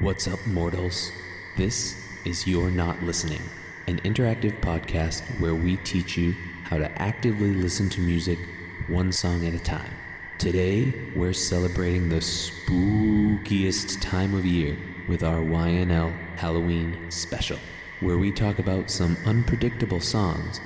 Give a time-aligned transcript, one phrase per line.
[0.00, 1.12] What's up, mortals?
[1.58, 3.42] This is You're Not Listening,
[3.86, 8.38] an interactive podcast where we teach you how to actively listen to music
[8.88, 9.92] one song at a time.
[10.38, 17.58] Today, we're celebrating the spookiest time of year with our YNL Halloween special,
[18.00, 20.62] where we talk about some unpredictable songs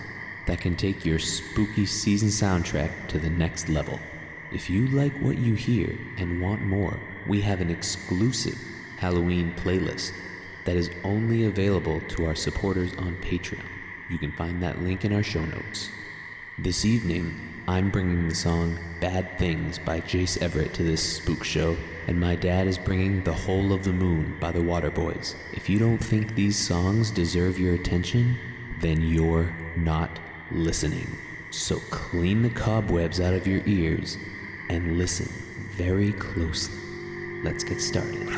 [0.46, 3.98] that can take your spooky season soundtrack to the next level.
[4.52, 8.56] If you like what you hear and want more, we have an exclusive
[9.04, 10.14] Halloween playlist
[10.64, 13.68] that is only available to our supporters on Patreon.
[14.08, 15.90] You can find that link in our show notes.
[16.56, 21.76] This evening, I'm bringing the song Bad Things by Jace Everett to this spook show,
[22.06, 25.34] and my dad is bringing The Whole of the Moon by the Waterboys.
[25.52, 28.38] If you don't think these songs deserve your attention,
[28.80, 30.18] then you're not
[30.50, 31.08] listening.
[31.50, 34.16] So clean the cobwebs out of your ears
[34.70, 35.28] and listen
[35.72, 36.80] very closely.
[37.42, 38.30] Let's get started.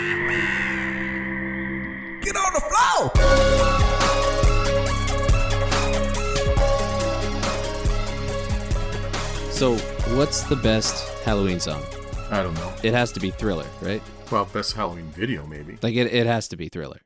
[2.96, 4.86] Get on the floor!
[9.52, 9.76] So,
[10.16, 11.82] what's the best Halloween song?
[12.30, 12.72] I don't know.
[12.82, 14.02] It has to be Thriller, right?
[14.30, 15.78] Well, best Halloween video, maybe.
[15.82, 17.00] Like it, it has to be Thriller.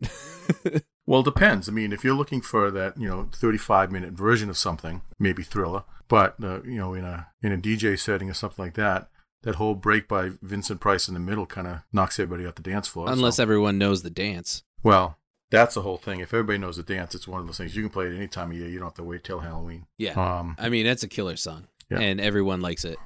[1.08, 1.70] Well, it depends.
[1.70, 5.42] I mean, if you're looking for that, you know, 35 minute version of something, maybe
[5.42, 5.84] Thriller.
[6.06, 9.08] But uh, you know, in a in a DJ setting or something like that,
[9.42, 12.62] that whole break by Vincent Price in the middle kind of knocks everybody off the
[12.62, 13.08] dance floor.
[13.08, 14.64] Unless so- everyone knows the dance.
[14.82, 15.17] well,
[15.50, 16.20] that's the whole thing.
[16.20, 18.28] If everybody knows the dance, it's one of those things you can play it any
[18.28, 18.68] time of year.
[18.68, 19.86] You don't have to wait till Halloween.
[19.96, 20.12] Yeah.
[20.12, 21.68] Um, I mean, it's a killer song.
[21.90, 22.00] Yeah.
[22.00, 22.98] And everyone likes it.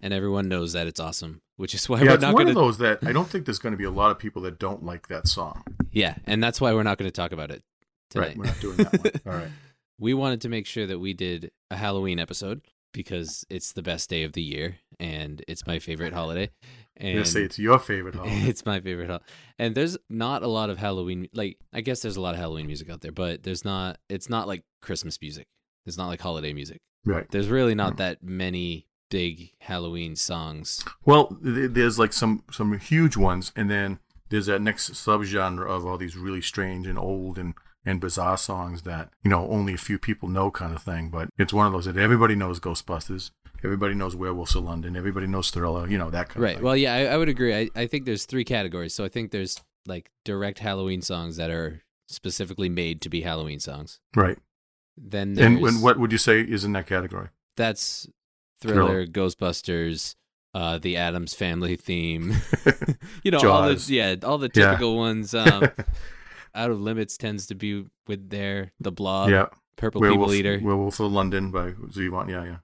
[0.00, 2.56] And everyone knows that it's awesome, which is why yeah, we're it's not one going
[2.56, 4.58] of those that I don't think there's going to be a lot of people that
[4.58, 5.62] don't like that song.
[5.92, 7.62] Yeah, and that's why we're not going to talk about it
[8.08, 8.28] tonight.
[8.28, 9.12] Right, we're not doing that one.
[9.34, 9.50] All right.
[9.98, 14.08] we wanted to make sure that we did a Halloween episode because it's the best
[14.08, 16.50] day of the year and it's my favorite holiday.
[17.00, 18.42] And gonna say it's your favorite holiday.
[18.48, 19.08] It's my favorite.
[19.10, 19.22] hol-
[19.58, 21.28] And there's not a lot of Halloween.
[21.32, 23.98] Like I guess there's a lot of Halloween music out there, but there's not.
[24.08, 25.46] It's not like Christmas music.
[25.86, 26.80] It's not like holiday music.
[27.04, 27.26] right.
[27.30, 27.78] There's really Mm.
[27.78, 30.84] not that many big Halloween songs.
[31.04, 33.98] Well, there's like some some huge ones, and then
[34.28, 37.54] there's that next subgenre of all these really strange and old and
[37.84, 41.08] and bizarre songs that you know only a few people know, kind of thing.
[41.08, 43.30] But it's one of those that everybody knows Ghostbusters,
[43.64, 46.62] everybody knows Werewolves of London, everybody knows Thriller, you know that kind of Right.
[46.62, 47.54] Well, yeah, I, I would agree.
[47.54, 48.94] I, I think there's three categories.
[48.94, 53.60] So I think there's like direct Halloween songs that are specifically made to be Halloween
[53.60, 54.00] songs.
[54.16, 54.38] right.
[55.02, 57.28] Then And, and what would you say is in that category?
[57.56, 58.06] that's
[58.60, 58.86] Thriller.
[58.86, 60.14] Thriller, Ghostbusters,
[60.52, 62.34] uh, the Addams Family theme.
[63.22, 64.66] you know, all the yeah, all the Yeah.
[64.72, 65.34] typical ones.
[65.34, 65.70] Um,
[66.54, 70.60] Out of Limits tends to be with their The Blob, yeah, Purple Werewolf, People Eater,
[70.62, 72.28] Werewolf of London by Zevon.
[72.28, 72.56] Yeah, yeah.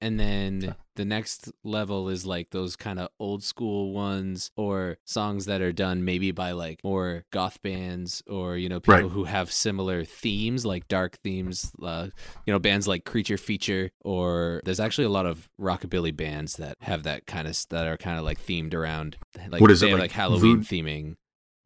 [0.00, 5.46] And then the next level is like those kind of old school ones or songs
[5.46, 9.10] that are done maybe by like more goth bands or you know people Right.
[9.10, 12.08] who have similar themes like dark themes uh,
[12.46, 16.76] you know bands like creature feature or there's actually a lot of rockabilly bands that
[16.82, 19.16] have that kind of that are kind of like themed around
[19.48, 21.16] like What is it, like like halloween vood- theming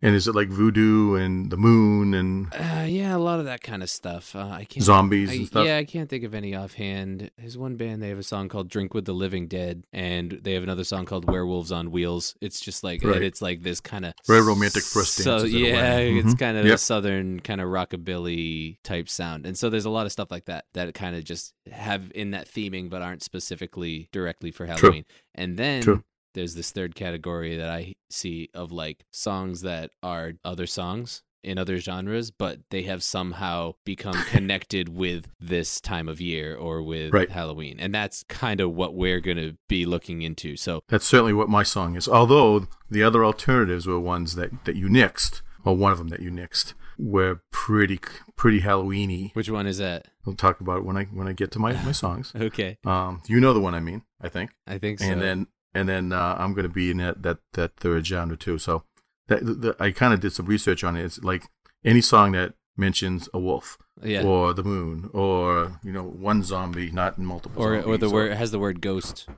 [0.07, 3.61] And is it like Voodoo and the Moon and uh, yeah a lot of that
[3.61, 5.67] kind of stuff uh, i can't zombies I, and stuff?
[5.67, 7.29] Yeah, I can't think of any offhand.
[7.37, 10.53] There's one band they have a song called "Drink with the Living Dead," and they
[10.53, 13.17] have another song called "Werewolves on Wheels." It's just like Right.
[13.17, 16.35] and it's like this kind of Very romantic first So dances at a yeah, it's
[16.35, 16.39] Mhm.
[16.39, 16.75] kind of Yep.
[16.77, 20.45] a southern kind of rockabilly type sound, and so there's a lot of stuff like
[20.45, 25.05] that that kind of just have in that theming, but aren't specifically directly for Halloween.
[25.35, 26.05] And then True.
[26.37, 31.59] There's this third category that I see of like songs that are other songs in
[31.59, 37.13] other genres, but they have somehow become connected with this time of year or with
[37.13, 37.31] Right.
[37.31, 37.79] Halloween.
[37.81, 40.57] And that's kind of what we're going to be looking into.
[40.57, 42.09] So, That's certainly what my song is.
[42.09, 46.21] Although the other alternatives were ones that, that you nixed, or one of them that
[46.21, 48.01] you nixed, were pretty
[48.37, 49.35] pretty Halloweeny.
[49.35, 50.07] which one is that?
[50.25, 52.33] We'll talk about it when I when I get to my, my songs.
[52.35, 52.79] Okay.
[52.85, 54.51] Um, you know the one I mean, I think.
[54.67, 55.07] I think so.
[55.07, 55.47] And then
[55.77, 58.59] and then uh, I'm going to be in that, that that third genre too.
[58.59, 58.83] So
[59.29, 61.05] that the, I kind of did some research on it.
[61.05, 61.45] It's like
[61.85, 64.23] any song that mentions a wolf yeah.
[64.23, 67.63] or the moon or you know one zombie, not in multiple.
[67.63, 69.29] or or zombies, the word has the word ghost,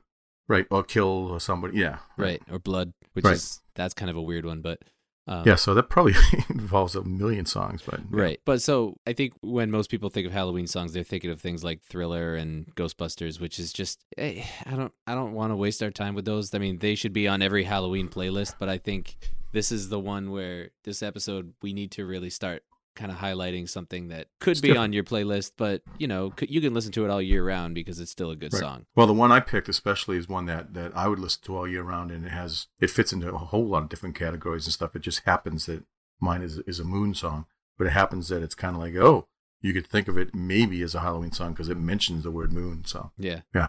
[0.48, 1.78] right or kill or somebody.
[1.78, 2.42] Yeah, right?
[2.50, 3.34] Or blood, which Right.
[3.34, 4.80] is that's kind of a weird one, but
[5.28, 6.14] um, Yeah, so that probably
[6.48, 8.06] involves a million songs, but yeah.
[8.10, 8.40] Right.
[8.44, 11.62] But so I think when most people think of Halloween songs, they're thinking of things
[11.62, 15.82] like Thriller and Ghostbusters, which is just eh, I don't I don't want to waste
[15.82, 16.54] our time with those.
[16.54, 19.18] I mean, they should be on every Halloween playlist, but I think
[19.52, 22.62] this is the one where this episode we need to really start
[22.98, 24.84] kind of highlighting something that could It's be different.
[24.84, 27.74] on your playlist, but you know, c- you can listen to it all year round
[27.74, 28.60] because it's still a good Right.
[28.60, 28.86] song.
[28.96, 31.68] Well, the one I picked especially is one that, that I would listen to all
[31.68, 34.72] year round, and it has it fits into a whole lot of different categories and
[34.74, 34.94] stuff.
[34.96, 35.84] It just happens that
[36.20, 37.46] mine is is a moon song,
[37.78, 39.28] but it happens that it's kind of like oh,
[39.60, 42.52] you could think of it maybe as a Halloween song because it mentions the word
[42.52, 42.84] moon.
[42.84, 43.68] So yeah, Yeah.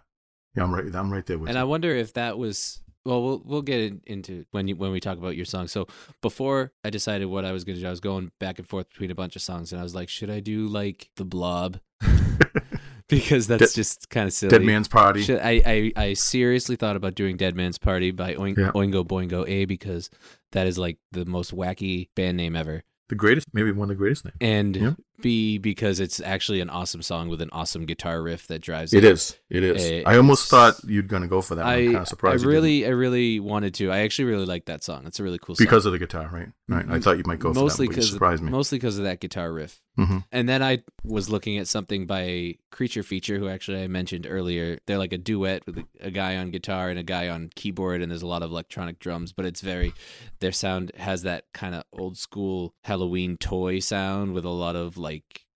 [0.56, 0.94] yeah, I'm right.
[0.96, 1.62] I'm right there with and you.
[1.62, 5.00] I wonder if that was well, we'll we'll get in, into when you when we
[5.00, 5.68] talk about your song.
[5.68, 5.88] So
[6.22, 8.90] before I decided what I was going to do, I was going back and forth
[8.90, 11.80] between a bunch of songs, and I was like, should I do like the Blob?
[13.08, 14.52] because that's Dead- just kind of silly.
[14.52, 15.24] Dead Man's Party.
[15.24, 18.72] Should, I, I I seriously thought about doing Dead Man's Party by Oing, Yeah.
[18.72, 20.10] Oingo Boingo A because
[20.52, 23.96] that is like the most wacky band name ever, The greatest, maybe one of the
[23.96, 24.38] greatest names.
[24.42, 24.94] and Yeah.
[25.22, 29.04] B because it's actually an awesome song with an awesome guitar riff that drives it.
[29.04, 29.38] It is.
[29.50, 29.84] It is.
[29.84, 31.66] Eh, I almost thought you'd gonna go for that.
[31.66, 31.74] one.
[31.74, 32.46] I'm kind of surprised.
[32.46, 33.92] I really I really wanted to.
[33.92, 35.06] I actually really like that song.
[35.06, 35.66] It's a really cool song.
[35.66, 36.50] because of the guitar, right?
[36.68, 36.86] Right.
[36.90, 38.52] I thought you might go for mostly that, but you because surprised me.
[38.52, 39.82] mostly because of that guitar riff.
[39.98, 40.24] Mhm.
[40.32, 44.78] And then I was looking at something by Creature Feature, who actually I mentioned earlier.
[44.86, 48.10] They're like a duet with a guy on guitar and a guy on keyboard, and
[48.12, 49.94] there's a lot of electronic drums, but it's very
[50.40, 54.98] their sound has that kind of old school Halloween toy sound with a lot of
[54.98, 55.09] like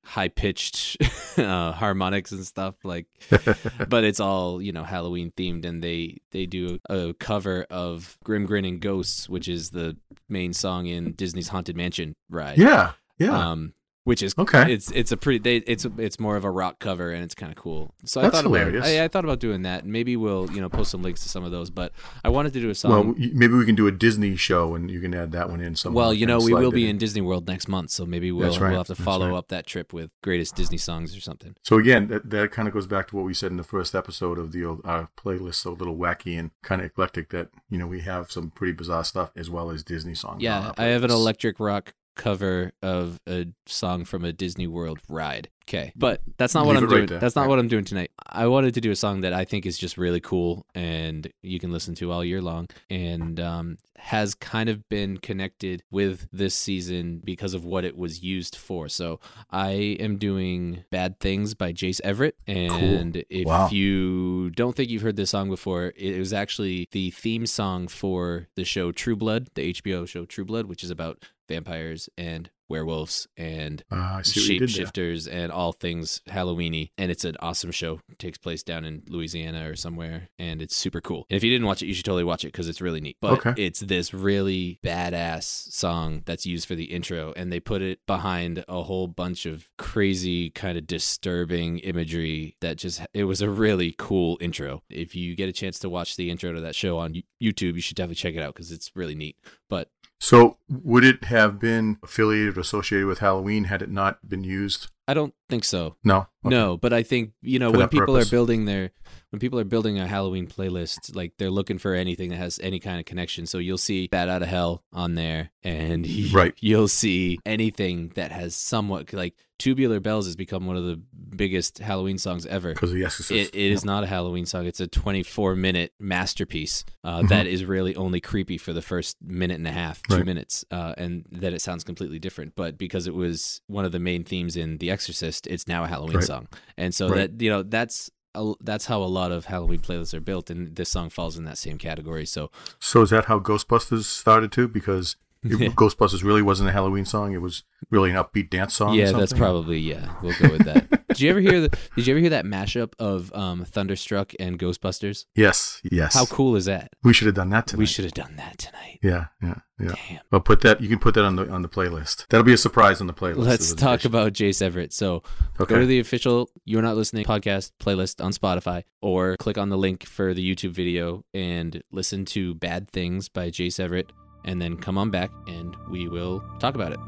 [0.05, 0.97] high pitched
[1.38, 3.07] uh, harmonics and stuff like
[3.88, 8.45] but it's all you know halloween themed and they they do a cover of grim
[8.45, 9.95] grinning ghosts which is the
[10.27, 12.91] main song in disney's haunted mansion ride Yeah.
[13.17, 13.51] Yeah.
[13.51, 13.73] um
[14.03, 14.73] which is Okay.
[14.73, 17.51] it's it's a pretty they, it's it's more of a rock cover and it's kind
[17.51, 18.85] of cool so i thought hilarious.
[18.85, 21.29] about I, I thought about doing that maybe we'll you know post some links to
[21.29, 21.91] some of those but
[22.23, 24.91] i wanted to do a song well, maybe we can do a Disney show, and
[24.91, 25.75] you can add that one in.
[25.75, 28.50] somewhere well, you know we will be in disney world next month so maybe we'll,
[28.59, 28.69] right.
[28.69, 29.38] we'll have to follow right.
[29.38, 32.73] up that trip with greatest disney songs or something So again, that, that kind of
[32.73, 35.56] goes back to what we said in the first episode of the old our playlist,
[35.56, 37.29] so a little wacky and kind of eclectic.
[37.29, 40.41] That you know we have some pretty bizarre stuff as well as Disney songs.
[40.41, 45.50] Yeah, I have an electric rock cover of a song from a Disney World ride.
[45.65, 47.06] Okay, but that's not what I'm it right doing.
[47.07, 47.19] there.
[47.19, 47.48] That's not Yeah.
[47.48, 48.12] what I'm doing tonight.
[48.27, 51.57] I wanted to do a song that I think is just really cool and you
[51.57, 56.54] can listen to all year long, and um, has kind of been connected with this
[56.54, 58.89] season because of what it was used for.
[58.89, 59.21] So
[59.51, 59.71] I
[60.01, 63.69] am doing "Bad Things" by Jace Everett, and if Wow.
[63.69, 68.48] you don't think you've heard this song before, it was actually the theme song for
[68.56, 73.28] the show True Blood, the HBO show True Blood, which is about vampires and werewolves
[73.38, 74.86] and ah, I see what you did there.
[74.86, 76.90] shapeshifters and all things Halloweeny.
[76.98, 78.00] And it's an awesome show.
[78.10, 81.28] It takes place down in Louisiana or somewhere, and it's super cool.
[81.30, 83.18] And if you didn't watch it, you should totally watch it because it's really neat.
[83.22, 83.54] But Okay.
[83.63, 88.63] it's this really badass song that's used for the intro, and they put it behind
[88.68, 93.94] a whole bunch of crazy, kind of disturbing imagery that just it was a really
[94.00, 94.81] cool intro.
[94.90, 97.81] If you get a chance to watch the intro to that show on YouTube, you
[97.81, 99.36] should definitely check it out because it's really neat.
[99.69, 99.90] But
[100.23, 104.89] So would it have been affiliated or associated with Halloween had it not been used?
[105.07, 105.95] I don't think so.
[106.03, 106.27] No.
[106.45, 106.55] Okay.
[106.55, 108.27] No, but I think you know For when people purpose.
[108.27, 108.91] are building their
[109.31, 112.79] when people are building a Halloween playlist, like they're looking for anything that has any
[112.79, 113.45] kind of connection.
[113.45, 116.53] So you'll see "Bat Out of Hell" on there, and Right.
[116.59, 121.01] you'll see anything that has somewhat like "Tubular Bells" has become one of the
[121.35, 122.73] biggest Halloween songs ever.
[122.73, 123.53] Because of the Exorcist.
[123.53, 124.65] It, it is not a Halloween song.
[124.65, 127.29] It's a 24 minute masterpiece uh, Mhm.
[127.29, 130.25] that is really only creepy for the first minute and a half, two Right.
[130.25, 132.53] minutes, uh, and then it sounds completely different.
[132.56, 135.88] But because it was one of the main themes in The Exorcist, it's now a
[135.88, 136.24] Halloween Right.
[136.34, 136.48] song,
[136.78, 137.18] and so Right.
[137.38, 138.10] that you know that's.
[138.36, 141.44] a- That's how a lot of Halloween playlists are built, and this song falls in
[141.45, 142.26] that same category.
[142.26, 144.68] So, So is that how Ghostbusters started too?
[144.68, 145.76] Because it-.
[145.81, 148.92] Ghostbusters really wasn't a Halloween song; it was really an upbeat dance song.
[148.94, 150.06] or yeah, that's probably yeah.
[150.23, 150.83] We'll go with that.
[151.13, 151.69] did you ever hear the?
[151.95, 155.25] Did you ever hear that mashup of um, Thunderstruck and Ghostbusters?
[155.35, 156.13] Yes, yes.
[156.13, 156.91] How cool is that?
[157.03, 157.79] We should have done that tonight.
[157.79, 158.99] We should have done that tonight.
[159.01, 159.93] Yeah, yeah, yeah.
[160.09, 160.19] Damn.
[160.31, 160.81] Well, put that.
[160.81, 162.25] You can put that on the on the playlist.
[162.29, 163.45] That'll be a surprise on the playlist.
[163.45, 164.93] Let's talk about Jace Everett.
[164.93, 165.23] So
[165.59, 165.73] Okay.
[165.75, 169.77] go to the official You're Not Listening podcast playlist on Spotify or click on the
[169.77, 174.11] link for the YouTube video and listen to Bad Things by Jace Everett
[174.45, 176.99] and then come on back and we will talk about it.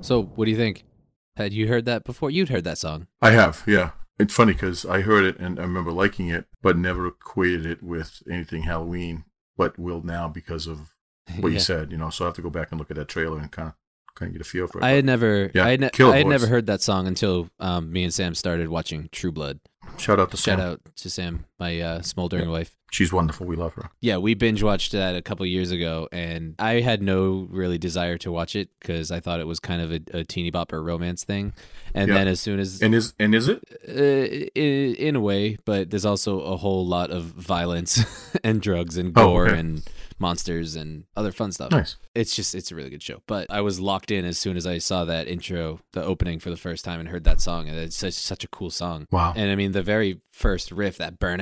[0.00, 0.84] So, what do you think?
[1.36, 2.30] Had you heard that before?
[2.30, 3.06] You'd heard that song.
[3.22, 3.90] I have, yeah.
[4.18, 7.82] It's funny because I heard it and I remember liking it, but never equated it
[7.82, 9.24] with anything Halloween.
[9.56, 10.94] But will now because of
[11.38, 11.54] what Yeah.
[11.54, 12.10] you said, you know.
[12.10, 13.74] So I have to go back and look at that trailer and kind of
[14.16, 14.84] kind of get a feel for it.
[14.84, 17.92] I had never, Yeah, I had, ne- I had never heard that song until um,
[17.92, 19.60] me and Sam started watching True Blood.
[19.96, 20.60] Shout out to Shout Sam.
[20.60, 22.74] out to Sam my uh, smoldering wife.
[22.90, 23.46] She's wonderful.
[23.46, 23.90] We love her.
[24.00, 28.16] Yeah, we binge watched that a couple years ago, and I had no really desire
[28.18, 31.22] to watch it because I thought it was kind of a, a teeny bopper romance
[31.22, 31.52] thing.
[31.94, 32.14] And Yeah.
[32.14, 33.62] then as soon as And is and is it?
[33.86, 33.92] uh,
[34.54, 38.04] in, in a way, but there's also a whole lot of violence
[38.44, 39.58] and drugs and Oh, gore okay.
[39.58, 39.82] and
[40.18, 41.70] monsters and other fun stuff.
[41.70, 41.96] Nice.
[42.14, 43.22] It's just it's a really good show.
[43.26, 46.48] But I was locked in as soon as I saw that intro, the opening for
[46.50, 47.68] the first time, and heard that song.
[47.68, 49.06] And it's such, such a cool song.
[49.10, 49.34] Wow.
[49.36, 51.40] And I mean, the very first riff, that burn,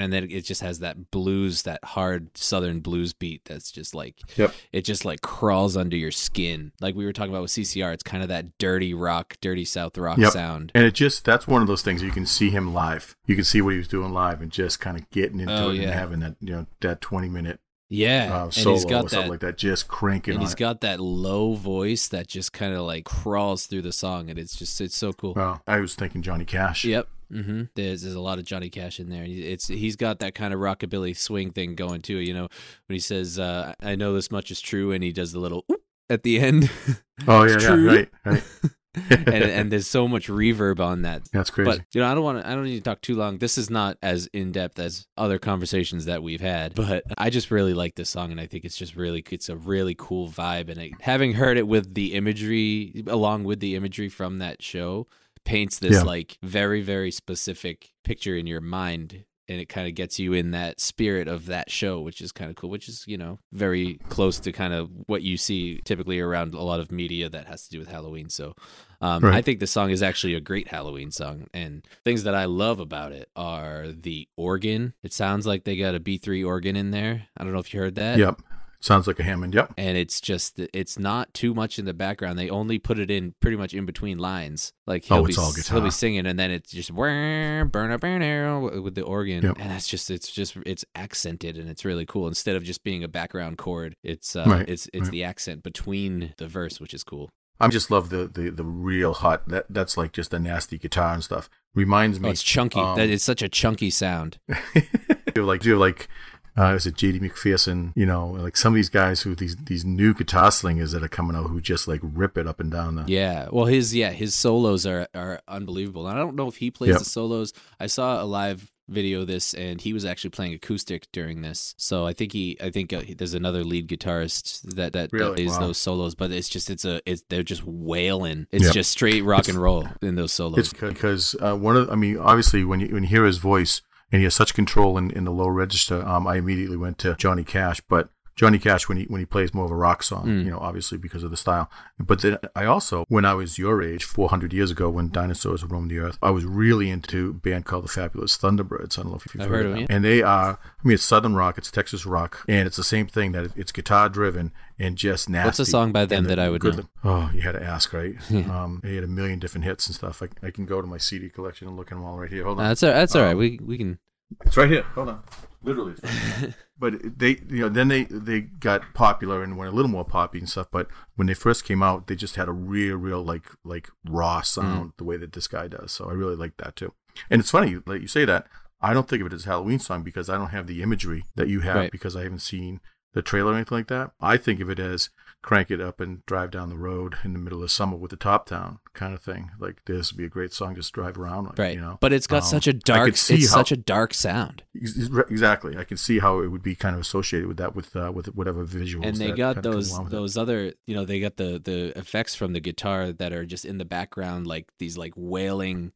[0.00, 3.44] and then it just has that blues, that hard southern blues beat.
[3.44, 4.52] That's just like Yep.
[4.72, 6.72] it just like crawls under your skin.
[6.80, 9.96] Like we were talking about with CCR, it's kind of that dirty rock, dirty South
[9.98, 10.32] rock Yep.
[10.32, 10.72] sound.
[10.74, 13.16] And it just that's one of those things you can see him live.
[13.26, 15.70] You can see what he was doing live and just kind of getting into Oh,
[15.70, 15.82] it yeah.
[15.84, 17.60] and having that you know that twenty minute
[17.90, 19.30] Yeah, uh, and he's got or something that.
[19.30, 20.58] like that, just cranking and on he's it.
[20.58, 24.56] got that low voice that just kind of like crawls through the song, and it's
[24.56, 25.34] just it's so cool.
[25.34, 26.84] Well, I was thinking Johnny Cash.
[26.84, 27.08] Yep.
[27.30, 29.24] hmm There's there's a lot of Johnny Cash in there.
[29.26, 32.16] It's he's got that kind of rockabilly swing thing going too.
[32.16, 32.48] You know
[32.86, 35.64] when he says, uh, "I know this much is true," and he does the little
[35.70, 36.70] oop at the end,
[37.28, 38.42] Oh yeah, yeah, right, right.
[39.10, 41.22] and and there's so much reverb on that.
[41.32, 41.70] That's crazy.
[41.70, 42.48] But you know, I don't want to.
[42.48, 43.38] I don't need to talk too long.
[43.38, 46.74] This is not as in depth as other conversations that we've had.
[46.74, 49.56] But I just really like this song, and I think it's just really, it's a
[49.56, 50.68] really cool vibe.
[50.68, 55.06] And it, having heard it with the imagery, along with the imagery from that show,
[55.44, 56.02] paints this Yeah.
[56.02, 59.24] like very, very specific picture in your mind.
[59.48, 62.50] And it kind of gets you in that spirit of that show, which is kind
[62.50, 66.18] of cool, which is, you know, very close to kind of what you see typically
[66.18, 68.28] around a lot of media that has to do with Halloween.
[68.30, 68.54] So
[69.00, 69.34] um, Right.
[69.34, 71.46] I think the song is actually a great Halloween song.
[71.52, 74.94] And things that I love about it are the organ.
[75.02, 77.26] It sounds like they got a B3 organ in there.
[77.36, 78.18] I don't know if you heard that.
[78.18, 78.40] yep.
[78.84, 79.54] Sounds like a Hammond.
[79.54, 79.72] Yep.
[79.78, 82.38] And it's just, it's not too much in the background.
[82.38, 84.74] They only put it in pretty much in between lines.
[84.86, 87.90] Like he'll Oh, be it's all he'll be singing, and then it's just "Wah, burn
[87.92, 89.56] up, burn up," with the organ, Yep.
[89.58, 92.28] and that's just it's just it's accented and it's really cool.
[92.28, 95.10] Instead of just being a background chord, it's uh, Right, it's it's right.
[95.12, 97.30] the accent between the verse, which is cool.
[97.58, 99.48] I just love the, the the real hot.
[99.48, 101.48] That that's like just a nasty guitar and stuff.
[101.74, 102.28] Reminds me.
[102.28, 102.80] Oh, it's chunky.
[102.80, 104.38] um, that is such a chunky sound.
[105.34, 106.08] do like do like
[106.56, 107.92] uh, is it JD McPherson?
[107.96, 111.08] You know, like some of these guys who these these new guitar slingers that are
[111.08, 112.94] coming out who just like rip it up and down.
[112.96, 113.48] The, Yeah.
[113.50, 116.06] Well, his yeah his solos are are unbelievable.
[116.08, 116.98] And I don't know if he plays Yep.
[117.00, 117.52] the solos.
[117.80, 121.74] I saw a live video of this, and he was actually playing acoustic during this.
[121.78, 125.52] So I think he I think uh, there's another lead guitarist that that, that plays
[125.52, 125.60] Wow.
[125.60, 126.14] those solos.
[126.14, 128.46] But it's just it's a it's they're just wailing.
[128.52, 128.74] It's Yep.
[128.74, 130.58] just straight rock and roll in those solos.
[130.58, 133.80] It's because uh, one of I mean, obviously when you when you hear his voice
[134.14, 137.16] and he has such control in, in the low register, um, I immediately went to
[137.16, 137.80] Johnny Cash.
[137.88, 140.44] But Johnny Cash when he when he plays more of a rock song, Mm.
[140.44, 141.70] you know, obviously because of the style.
[142.00, 145.90] But then I also, when I was your age, 400 years ago, when dinosaurs roamed
[145.90, 148.98] the earth, I was really into a band called the Fabulous Thunderbirds.
[148.98, 149.82] I don't know if you've I've heard, of them.
[149.82, 152.82] it, And they are, I mean, it's Southern rock, it's Texas rock, and it's the
[152.84, 154.50] same thing that it's guitar driven
[154.80, 155.46] and just nasty.
[155.46, 156.84] What's a song by them that I would good- know?
[157.04, 158.16] Oh, you had to ask, right?
[158.50, 160.20] um, they had a million different hits and stuff.
[160.22, 162.42] I, I can go to my CD collection and look at them all right here.
[162.44, 162.64] Hold on.
[162.64, 163.32] Uh, that's all, that's all right.
[163.32, 163.98] Um, We we can.
[164.44, 164.82] It's right here.
[164.96, 165.22] Hold on.
[165.62, 165.94] Literally.
[166.80, 167.10] It's right here.
[167.10, 170.38] but they, you know, then they they got popular and went a little more poppy
[170.38, 170.68] and stuff.
[170.70, 174.42] But when they first came out, they just had a real, real like like raw
[174.42, 174.88] sound mm-hmm.
[174.98, 175.92] the way that this guy does.
[175.92, 176.92] So I really like that too.
[177.30, 178.46] And it's funny, like you say that.
[178.80, 181.24] I don't think of it as a Halloween song because I don't have the imagery
[181.36, 181.90] that you have Right.
[181.90, 182.80] because I haven't seen
[183.14, 184.10] the trailer or anything like that.
[184.20, 185.08] I think of it as
[185.44, 188.16] crank it up and drive down the road in the middle of summer with the
[188.16, 189.50] top down kind of thing.
[189.58, 191.58] Like this would be a great song just drive around.
[191.58, 193.10] Right, You know, but it's got Um, such a dark.
[193.10, 194.62] It's how- such a dark sound.
[194.74, 195.76] Exactly.
[195.76, 198.26] I can see how it would be kind of associated with that, with uh, with
[198.34, 199.04] whatever visuals.
[199.06, 200.10] and they got kinda those it.
[200.10, 203.64] those other you know they got the the effects from the guitar that are just
[203.66, 205.92] in the background like these like wailing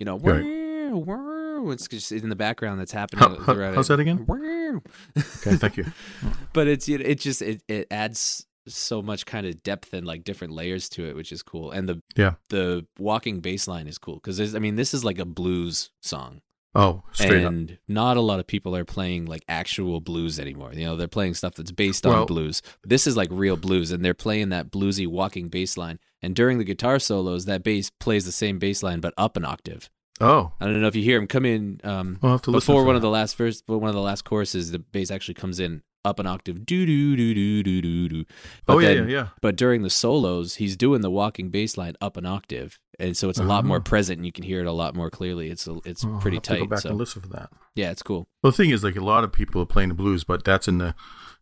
[0.00, 0.44] you know Right.
[0.90, 4.26] "Wow, wow," it's just in the background that's happening How- how- how's that again?
[5.16, 5.86] Okay, thank you.
[6.52, 10.24] but it's know, it just it, it adds so much kind of depth and like
[10.24, 12.34] different layers to it which is cool and the Yeah.
[12.50, 16.40] the walking bass line is cool because i mean this is like a blues song
[16.74, 17.50] Oh, straight up.
[17.52, 20.70] and not a lot of people are playing like actual blues anymore.
[20.74, 22.60] You know, they're playing stuff that's based on Well- blues.
[22.84, 25.98] This is like real blues, and they're playing that bluesy walking bass line.
[26.22, 29.46] And during the guitar solos, that bass plays the same bass line but up an
[29.46, 29.88] octave.
[30.20, 32.82] Oh, I don't know if you hear him come in um, I'll have to before
[32.82, 35.34] for one of the last verse, but one of the last choruses, the bass actually
[35.34, 36.64] comes in up an octave.
[36.66, 38.24] Do do do do do do do.
[38.66, 39.28] But oh yeah, then- yeah, yeah.
[39.40, 43.28] But during the solos, he's doing the walking bass line up an octave, and so
[43.28, 43.80] it's a lot more Oh.
[43.80, 45.50] present, and you can hear it a lot more clearly.
[45.50, 46.70] It's a, it's Oh, pretty have to Go tight.
[46.70, 47.50] back So and listen for that.
[47.74, 48.26] yeah, it's cool.
[48.42, 50.66] Well, the thing is, like a lot of people are playing the blues, but that's
[50.68, 50.94] in the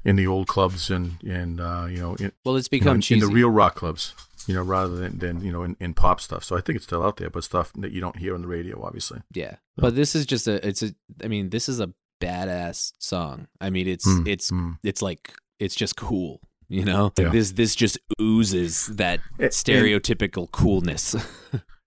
[0.04, 2.96] in the old clubs and and uh, you know in, Well, it's you know, become
[3.11, 4.14] in, in the real rock clubs.
[4.46, 6.44] you know, rather than, than you know in, in pop stuff.
[6.44, 8.49] So I think it's still out there, but stuff that you don't hear on the
[8.49, 9.23] radio, obviously.
[9.32, 9.56] Yeah.
[9.76, 10.94] But this is just a it's a
[11.25, 13.46] I mean, this is a badass song.
[13.61, 14.78] I mean, it's Mm, it's mm.
[14.82, 17.12] it's like it's just cool, you know?
[17.18, 17.28] Yeah.
[17.30, 21.14] This this just oozes that And- stereotypical coolness.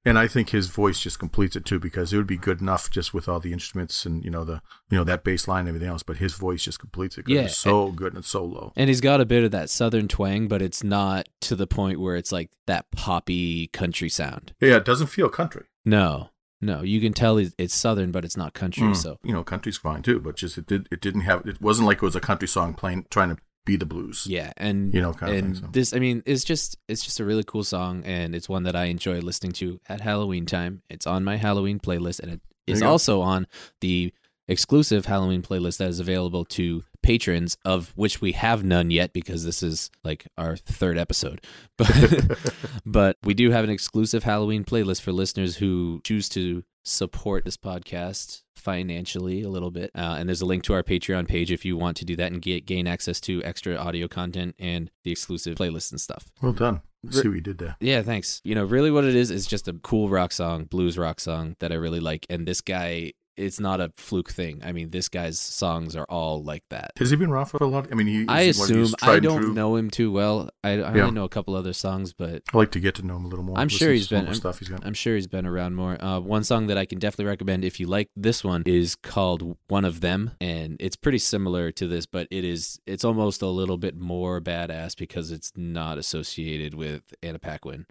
[0.05, 2.89] And I think his voice just completes it too, because it would be good enough
[2.89, 5.67] just with all the instruments and you know the you know that bass line and
[5.69, 6.03] everything else.
[6.03, 7.25] But his voice just completes it.
[7.27, 8.71] Yeah, it's so good and it's so low.
[8.77, 11.99] and he's got a bit of that southern twang, but it's not to the point
[11.99, 14.53] where it's like that poppy country sound.
[14.61, 15.65] Yeah, it doesn't feel country.
[15.83, 16.29] No.
[16.61, 18.83] No, you can tell it's southern, but it's not country.
[18.83, 18.95] Mm.
[18.95, 21.87] So you know, country's fine too, but just it did it didn't have it wasn't
[21.87, 24.25] like it was a country song playing trying to be the blues.
[24.27, 25.65] yeah, and You know, kind of and thing.
[25.65, 25.69] So.
[25.71, 28.75] this, I mean, it's just it's just a really cool song, and it's one that
[28.75, 30.81] I enjoy listening to at Halloween time.
[30.89, 33.47] It's on my Halloween playlist, and it is also on
[33.81, 34.13] the
[34.47, 39.45] exclusive Halloween playlist that is available to patrons, of which we have none yet because
[39.45, 41.45] this is like our third episode.
[41.77, 42.37] But
[42.85, 47.55] but we do have an exclusive Halloween playlist for listeners who choose to support this
[47.57, 49.91] podcast financially a little bit.
[49.95, 52.31] Uh, and there's a link to our Patreon page if you want to do that
[52.31, 56.27] and get gain access to extra audio content and the exclusive playlists and stuff.
[56.41, 56.81] Well done.
[57.03, 57.77] Re- See what you did there.
[57.79, 58.41] Yeah, thanks.
[58.43, 61.55] You know, really what it is is just a cool rock song, blues rock song
[61.59, 62.25] that I really like.
[62.29, 64.61] And this guy, it's not a fluke thing.
[64.63, 66.91] I mean, this guy's songs are all like that.
[66.97, 67.87] Has he been around for a lot?
[67.91, 68.25] I mean, he.
[68.27, 70.49] I he one of these assume I don't know him too well.
[70.63, 71.01] I, I Yeah.
[71.03, 73.27] only know a couple other songs, but I like to get to know him a
[73.27, 73.57] little more.
[73.57, 74.85] I'm sure he's been- the stuff he's got.
[74.85, 76.03] I'm sure he's been around more.
[76.03, 79.57] Uh, one song that I can definitely recommend if you like this one is called
[79.67, 83.47] "One of Them," and it's pretty similar to this, but it is it's almost a
[83.47, 87.85] little bit more badass because it's not associated with Anna Paquin.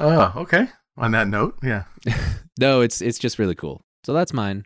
[0.00, 0.68] Oh, okay.
[0.96, 1.84] On that note, yeah.
[2.58, 3.84] no, it's it's just really cool.
[4.04, 4.64] So that's mine.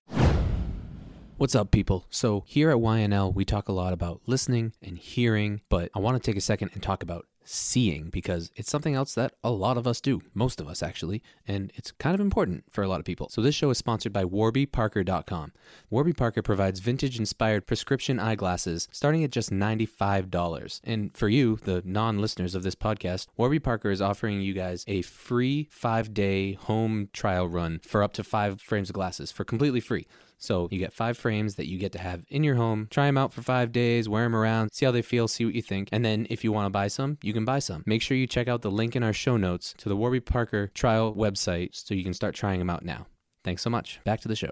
[1.38, 2.04] What's up, people?
[2.10, 6.20] So, here at YNL, we talk a lot about listening and hearing, but I want
[6.20, 9.76] to take a second and talk about seeing because it's something else that a lot
[9.76, 13.00] of us do, most of us actually, and it's kind of important for a lot
[13.00, 13.28] of people.
[13.30, 15.52] So, this show is sponsored by WarbyParker.com.
[15.90, 20.80] Warby Parker provides vintage inspired prescription eyeglasses starting at just $95.
[20.84, 24.84] And for you, the non listeners of this podcast, Warby Parker is offering you guys
[24.86, 29.44] a free five day home trial run for up to five frames of glasses for
[29.44, 30.06] completely free.
[30.38, 32.86] So you get five frames that you get to have in your home.
[32.90, 35.54] Try them out for five days, wear them around, see how they feel, see what
[35.54, 35.88] you think.
[35.92, 37.82] And then if you want to buy some, you can buy some.
[37.86, 40.68] Make sure you check out the link in our show notes to the Warby Parker
[40.68, 43.06] trial website so you can start trying them out now.
[43.44, 44.00] Thanks so much.
[44.04, 44.50] Back to the show.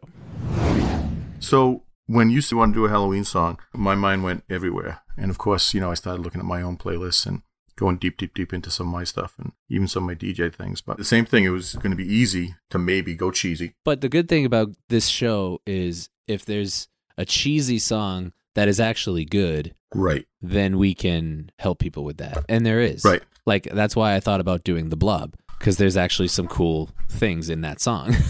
[1.39, 5.01] So when you want to do a Halloween song, my mind went everywhere.
[5.17, 7.43] And of course, you know, I started looking at my own playlists and
[7.77, 10.53] going deep, deep, deep into some of my stuff and even some of my DJ
[10.55, 10.81] things.
[10.81, 13.75] But the same thing, it was going to be easy to maybe go cheesy.
[13.85, 18.81] But the good thing about this show is if there's a cheesy song that is
[18.81, 20.27] actually good, Right.
[20.43, 22.45] then we can help people with that.
[22.49, 23.05] And there is.
[23.05, 23.23] Right.
[23.45, 27.49] Like that's why I thought about doing the blob because there's actually some cool things
[27.51, 28.15] in that song.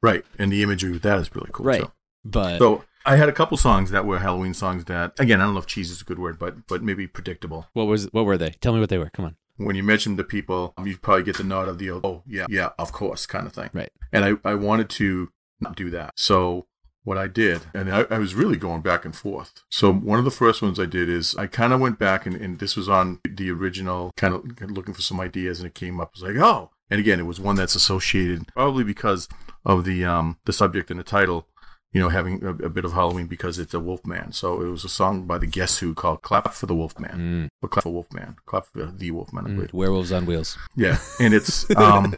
[0.00, 0.24] Right.
[0.38, 1.66] And the imagery with that is really cool.
[1.66, 1.80] right.
[1.82, 1.92] too.
[2.24, 5.54] But So I had a couple songs that were Halloween songs that, again, I don't
[5.54, 7.66] know if cheese is a good word, but but maybe predictable.
[7.72, 8.50] what was what were they?
[8.60, 9.10] Tell me what they were.
[9.10, 9.36] Come on.
[9.56, 12.70] When you mention the people, you probably get the nod of the oh yeah yeah
[12.78, 13.70] of course kind of thing.
[13.72, 13.90] Right.
[14.12, 15.30] And I I wanted to
[15.60, 16.12] not do that.
[16.16, 16.66] So
[17.04, 19.62] what I did, and I, I was really going back and forth.
[19.70, 22.36] So one of the first ones I did is I kind of went back and,
[22.36, 26.00] and this was on the original, kind of looking for some ideas, and it came
[26.00, 26.12] up.
[26.14, 29.28] I was like, oh, and again, it was one that's associated probably because
[29.64, 31.46] of the um the subject and the title.
[31.92, 34.32] You know, having a, a bit of Halloween because it's a Wolfman.
[34.32, 37.48] So it was a song by the Guess Who called "Clap for the Wolfman." Mm,
[37.62, 38.36] Or clap for Wolfman.
[38.44, 40.58] Clap for the Wolfman, mm, werewolves on wheels.
[40.76, 42.14] Yeah, and it's um,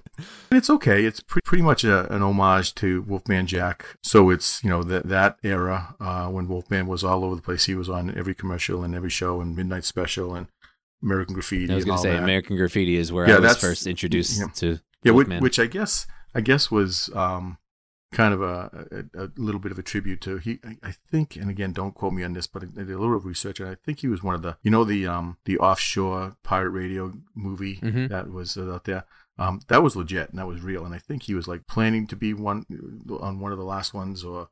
[0.50, 1.04] and it's okay.
[1.04, 3.96] It's pre- pretty much a, an homage to Wolfman Jack.
[4.02, 7.66] So it's you know that that era uh, when Wolfman was all over the place.
[7.66, 10.48] He was on every commercial and every show and Midnight Special and
[11.00, 11.72] American Graffiti.
[11.72, 12.22] I was going to say that.
[12.24, 14.46] American Graffiti is where Yeah, I was first introduced yeah.
[14.56, 17.56] to yeah, which, which I guess I guess was um,
[18.12, 20.58] kind of a, a, a little bit of a tribute to he.
[20.82, 23.16] I, think, and again, don't quote me on this, but I did a little bit
[23.18, 25.58] of research, and I think he was one of the you know the um the
[25.58, 28.08] offshore pirate radio movie Mhm.
[28.08, 29.04] that was uh, out there.
[29.38, 32.06] Um, that was legit and that was real, and I think he was like planning
[32.08, 32.66] to be one
[33.20, 34.48] on one of the last ones, or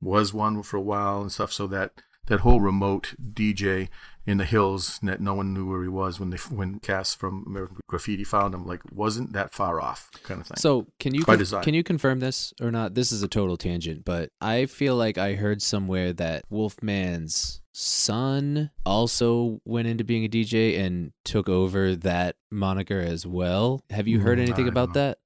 [0.00, 1.52] was one for a while and stuff.
[1.52, 1.92] So that
[2.28, 3.88] that whole remote DJ
[4.26, 7.44] in the hills that no one knew where he was when they when cast from
[7.46, 10.56] American Graffiti found him, like wasn't that far off, kind of thing.
[10.58, 12.94] So can you con- can you confirm this or not?
[12.94, 18.70] This is a total tangent, but I feel like I heard somewhere that Wolfman's son
[18.84, 23.82] also went into being a DJ and took over that moniker as well.
[23.90, 24.94] Have you heard Mm, anything about know.
[24.94, 25.18] that?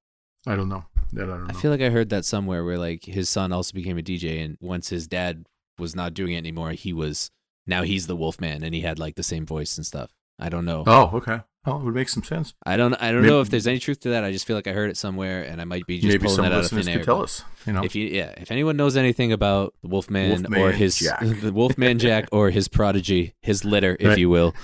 [0.47, 0.85] I don't know.
[1.13, 1.51] That I don't know.
[1.51, 4.45] I feel like I heard that somewhere where like his son also became a DJ
[4.45, 5.47] and once his dad
[5.83, 7.31] was not doing it anymore, he was
[7.67, 10.11] now he's the Wolfman and he had like the same voice and stuff.
[10.39, 10.83] I don't know.
[10.87, 11.41] Oh, okay.
[11.65, 12.55] Oh, it would make some sense.
[12.67, 12.93] I don't.
[12.95, 14.25] I don't Maybe- know if there's any truth to that.
[14.25, 16.43] I just feel like I heard it somewhere, and I might be just Maybe pulling
[16.43, 17.05] that out of thin air.
[17.05, 17.45] tell us.
[17.67, 21.21] You know, If you, yeah, if anyone knows anything about the Wolfman, or his Jack.
[21.43, 24.19] the Wolfman Jack or his prodigy, his litter, if Right.
[24.19, 24.55] you will,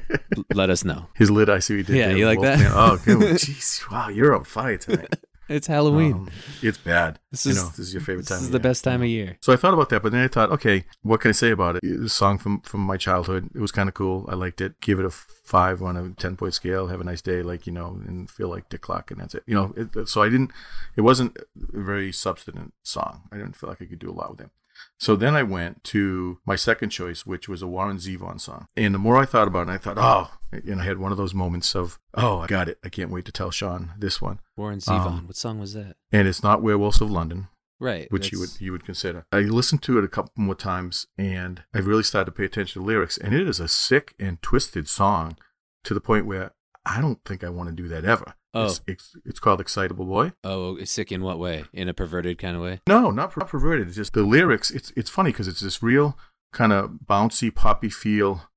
[0.54, 1.08] let us know.
[1.14, 1.50] his lid.
[1.50, 1.96] I see you did.
[1.96, 2.58] Yeah, you like that?
[2.74, 2.96] Oh.
[3.04, 5.12] Jeez, wow, you're on fire tonight.
[5.48, 6.12] It's Halloween.
[6.12, 6.30] Um,
[6.60, 7.20] it's bad.
[7.30, 8.38] this you is know, this is your favorite time.
[8.38, 8.62] this is the year.
[8.62, 9.38] best time of year.
[9.40, 11.76] So I thought about that, but then I thought, okay, what can I say about
[11.76, 11.82] it?
[11.84, 13.50] It's a song from from my childhood.
[13.54, 14.26] It was kind of cool.
[14.28, 14.80] I liked it.
[14.80, 16.88] Give it a five on a ten point scale.
[16.88, 19.44] Have a nice day, like you know, and feel like Dick Clark, and that's it.
[19.46, 20.50] You know, it, so I didn't.
[20.96, 23.22] It wasn't a very substantive song.
[23.30, 24.50] I didn't feel like I could do a lot with it.
[24.98, 28.66] So then I went to my second choice, which was a Warren Zevon song.
[28.76, 31.18] And the more I thought about it, I thought, oh, and I had one of
[31.18, 32.78] those moments of, oh, I got it.
[32.82, 34.40] I can't wait to tell Sean this one.
[34.56, 35.06] Warren Zevon.
[35.06, 35.96] Um, what song was that?
[36.12, 38.10] And it's not Werewolves of London Right.
[38.10, 39.26] which you would you would consider.
[39.30, 42.72] I listened to it a couple more times, and I really started to pay attention
[42.74, 43.18] to the lyrics.
[43.18, 45.36] And it is a sick and twisted song,
[45.84, 46.52] to the point where
[46.86, 48.34] I don't think I want to do that ever.
[48.56, 48.64] Oh.
[48.66, 50.32] It's, it's, it's called Excitable Boy.
[50.42, 51.64] Oh, sick in what way?
[51.72, 52.80] In a perverted kind of way?
[52.88, 53.88] No, not, per- not perverted.
[53.88, 54.70] It's just the lyrics.
[54.70, 56.16] It's it's funny because it's this real
[56.52, 58.48] kind of bouncy poppy feel,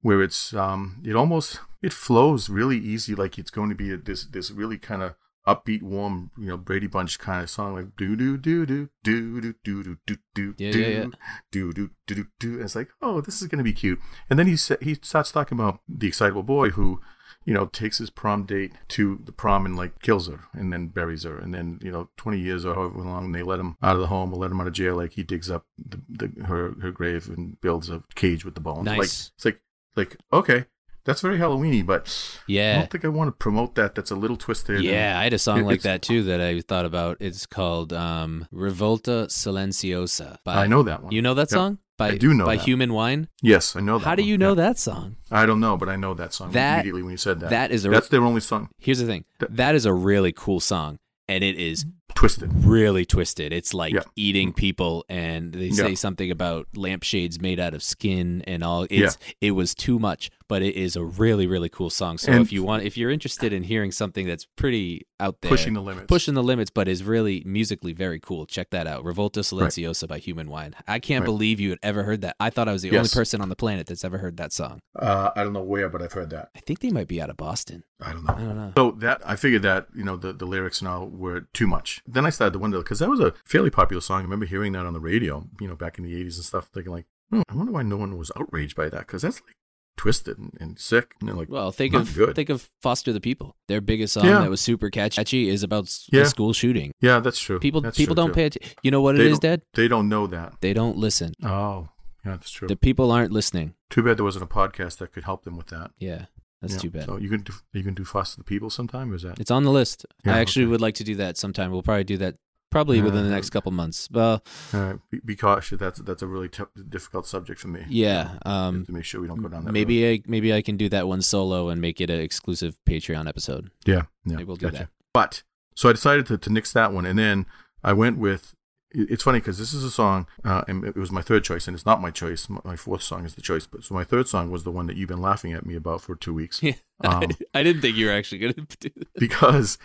[0.00, 3.96] where it's um it almost it flows really easy, like it's going to be a,
[3.96, 5.14] this this really kind of
[5.46, 9.40] upbeat, warm, you know, Brady Bunch kind of song, like do do do do do
[9.40, 11.06] do do do do do Yeah, do yeah, yeah.
[11.50, 12.52] do do do do do.
[12.54, 13.98] And it's like, oh, this is going to be cute.
[14.28, 17.00] And then he sa- he starts talking about the excitable boy who,
[17.44, 20.88] you know, takes his prom date to the prom and like kills her and then
[20.88, 21.38] buries her.
[21.38, 24.08] And then you know, twenty years or however long they let him out of the
[24.08, 26.90] home or let him out of jail, like he digs up the, the her her
[26.90, 28.86] grave and builds a cage with the bones.
[28.86, 29.32] Like Nice.
[29.36, 29.60] it's like
[29.96, 30.66] like okay.
[31.04, 33.94] That's very Halloweeny, but yeah, I don't think I want to promote that.
[33.94, 34.82] That's a little twisted.
[34.82, 37.16] Yeah, I had a song It- like that too that I thought about.
[37.18, 40.36] It's called um, Revolta Silenciosa.
[40.44, 41.12] By, I know that one.
[41.12, 41.78] You know that song?
[41.98, 42.64] By, I do know By that.
[42.64, 43.28] Human Wine?
[43.42, 44.04] Yes, I know that.
[44.04, 44.28] How do one.
[44.28, 44.54] you know Yeah.
[44.66, 45.16] that song?
[45.32, 47.50] I don't know, but I know that song That- immediately when you said that.
[47.50, 48.68] that is a- That's their only song.
[48.78, 51.90] Here's the thing Th- that is a really cool song, and it is mm-hmm.
[52.18, 52.50] Twisted.
[52.64, 53.52] really twisted.
[53.52, 54.00] It's like Yeah.
[54.16, 55.94] eating people, and they say Yeah.
[55.94, 58.86] something about lampshades made out of skin and all.
[58.90, 62.18] It's it was too much, but it is a really really cool song.
[62.18, 65.48] So And- if you want, if you're interested in hearing something that's pretty out there,
[65.50, 66.06] Pushing the limits.
[66.08, 68.46] pushing the limits, but is really musically very cool.
[68.46, 70.74] Check that out, Revolta Silenciosa by Human Wine.
[70.86, 71.26] I can't Right.
[71.26, 72.34] believe you had ever heard that.
[72.40, 74.80] I thought I was the only person on the planet that's ever heard that song.
[74.96, 76.50] Uh, I don't know where, but I've heard that.
[76.56, 77.84] I think they might be out of Boston.
[78.00, 78.34] I don't know.
[78.34, 78.72] I don't know.
[78.76, 82.00] So that I figured that you know the, the lyrics and all were too much.
[82.06, 84.20] Then I started to wonder because that was a fairly popular song.
[84.20, 86.68] I remember hearing that on the radio, you know, back in the '80s and stuff.
[86.72, 89.54] Thinking like, hmm, I wonder why no one was outraged by that because that's like
[89.96, 91.14] twisted and, and sick.
[91.20, 92.36] And like, Well, think not of good.
[92.36, 93.56] think of Foster the People.
[93.66, 94.38] Their biggest song Yeah.
[94.42, 96.22] that was super catchy is about s- Yeah.
[96.22, 96.92] a school shooting.
[97.00, 97.58] yeah, that's true.
[97.58, 98.34] People That's people true, don't too.
[98.34, 98.76] pay attention.
[98.84, 99.62] You know what it They is, don't- Dad?
[99.74, 100.54] They don't know that.
[100.60, 101.32] They don't listen.
[101.42, 101.88] Oh,
[102.24, 102.68] yeah, that's true.
[102.68, 103.74] The people aren't listening.
[103.90, 105.90] Too bad there wasn't a podcast that could help them with that.
[105.98, 106.26] Yeah,
[106.60, 106.78] that's Yeah.
[106.80, 107.04] too bad.
[107.06, 109.38] So you can do, you can do Foster the People sometime, is that?
[109.38, 110.06] It's on the list.
[110.24, 110.70] Yeah, I actually okay.
[110.72, 111.70] would like to do that sometime.
[111.70, 112.36] We'll probably do that
[112.70, 114.08] probably within the Uh, next couple months.
[114.10, 114.42] Well,
[114.74, 115.78] All right, be, be cautious.
[115.78, 117.84] That's that's a really t- difficult subject for me.
[117.88, 118.38] yeah.
[118.44, 119.68] Um, to make sure we don't go down that.
[119.68, 119.72] road.
[119.72, 123.26] maybe I maybe I can do that one solo and make it an exclusive Patreon
[123.28, 123.70] episode.
[123.86, 124.02] Yeah, yeah.
[124.36, 124.88] Maybe we'll do that.
[125.14, 125.42] But
[125.74, 127.46] so I decided to, to nix that one, and then
[127.82, 128.54] I went with.
[128.92, 131.66] It- It's funny because this is a song, uh, and it was my third choice,
[131.68, 132.48] and it's not my choice.
[132.48, 134.96] My- fourth song is the choice, but so my third song was the one that
[134.96, 136.62] you've been laughing at me about for two weeks.
[136.62, 136.72] Yeah,
[137.04, 137.24] Um,
[137.54, 139.08] I didn't think you were actually going to do that.
[139.18, 139.78] because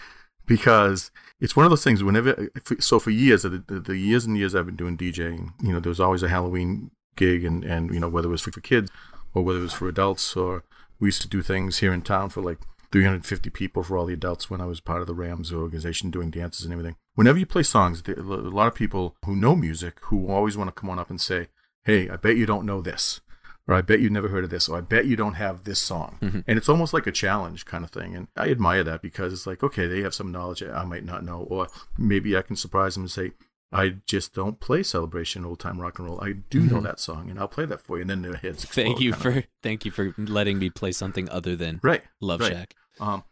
[0.46, 4.38] because it's one of those things whenever so for years the, the, the years and
[4.38, 7.94] years i've been doing djing you know there was always a halloween gig and and
[7.94, 8.92] you know whether it was for, for kids
[9.34, 10.63] or whether it was for adults or
[11.00, 12.58] we used to do things here in town for like
[12.92, 16.30] 350 people for all the adults when i was part of the rams organization doing
[16.30, 19.99] dances and everything whenever you play songs there, a lot of people who know music
[20.04, 21.47] who always want to come on up and say
[21.86, 23.21] hey i bet you don't know this
[23.65, 25.80] or I bet you've never heard of this, or I bet you don't have this
[25.80, 26.17] song.
[26.21, 26.43] Mhm.
[26.45, 28.13] And it's almost like a challenge kind of thing.
[28.13, 31.23] And I admire that because it's like, okay, they have some knowledge I might not
[31.23, 33.32] know, or maybe I can surprise them and say,
[33.71, 36.19] I just don't play Celebration Old Time Rock and Roll.
[36.21, 36.84] I do know Mhm.
[36.84, 38.02] that song, and I'll play that for you.
[38.02, 38.84] And then their heads explode.
[38.84, 42.04] Thank you of for thank you for letting me play something other than right.
[42.19, 42.52] Love right.
[42.52, 42.76] Shack.
[42.99, 43.23] Um,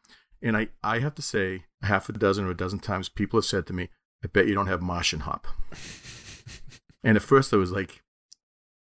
[0.42, 3.46] and I, I have to say, half a dozen or a dozen times, people have
[3.46, 3.90] said to me,
[4.24, 5.48] I bet you don't have Martian Hop.
[7.04, 8.02] and at first I was like,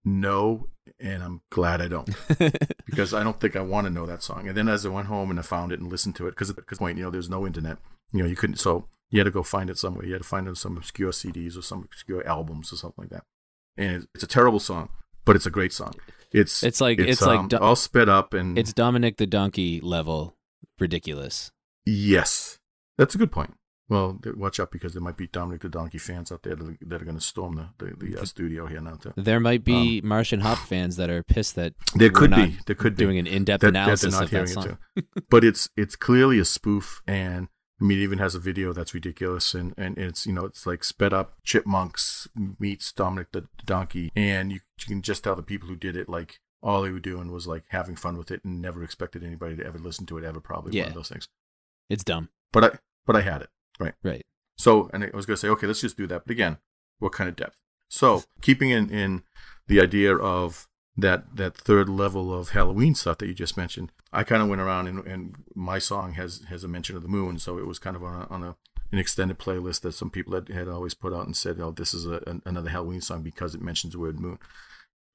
[0.06, 2.10] no, and I'm glad I don't.
[2.86, 4.48] because I don't think I want to know that song.
[4.48, 6.50] And then as I went home and I found it and listened to it, because
[6.50, 7.78] at this point, you know, there's no internet.
[8.14, 10.06] You know, you couldn't, so you had to go find it somewhere.
[10.06, 13.04] You had to find it on some obscure CDs or some obscure albums or something
[13.04, 13.24] like that.
[13.76, 14.90] And it's, it's a terrible song,
[15.26, 15.94] but it's a great song.
[16.32, 20.36] It's It's like- it's like um, all sped up and it's Dominic the Donkey level
[20.80, 21.52] ridiculous.
[21.86, 22.60] yes,
[22.98, 23.56] that's a good point.
[23.90, 27.06] Well, watch out because there might be Dominic the Donkey fans out there that are,
[27.06, 29.14] going to storm the the, the uh, studio here now too.
[29.16, 32.58] There might be Martian Hop fans that are pissed that Um, There could not be.
[32.66, 33.06] There could be.
[33.06, 34.78] doing an in-depth that, that analysis they're not of that song.
[34.96, 35.22] it too.
[35.30, 37.48] but it's it's clearly a spoof, and
[37.80, 40.66] I mean, it even has a video that's ridiculous, and and it's you know it's
[40.66, 42.28] like sped up chipmunks
[42.60, 46.10] meets Dominic the donkey, and you, you can just tell the people who did it
[46.10, 49.56] like all they were doing was like having fun with it, and never expected anybody
[49.58, 50.40] to ever listen to it ever.
[50.40, 50.88] Probably one Yeah.
[50.88, 51.28] of those things.
[51.90, 53.94] It's dumb, But I but I had it right.
[54.04, 54.26] right?
[54.58, 56.24] So, and I was going to say, okay, let's just do that.
[56.26, 56.58] But again,
[57.00, 57.62] what kind of depth?
[57.90, 59.24] So, keeping in, in
[59.68, 60.68] the idea of
[60.98, 64.62] that that third level of Halloween stuff that you just mentioned, I kind of went
[64.62, 67.78] around and, and my song has has a mention of the moon, so it was
[67.80, 68.56] kind of on a, on a
[68.92, 71.94] an extended playlist that some people had, had always put out and said, oh, this
[71.94, 74.40] is a, an, another Halloween song because it mentions the word moon.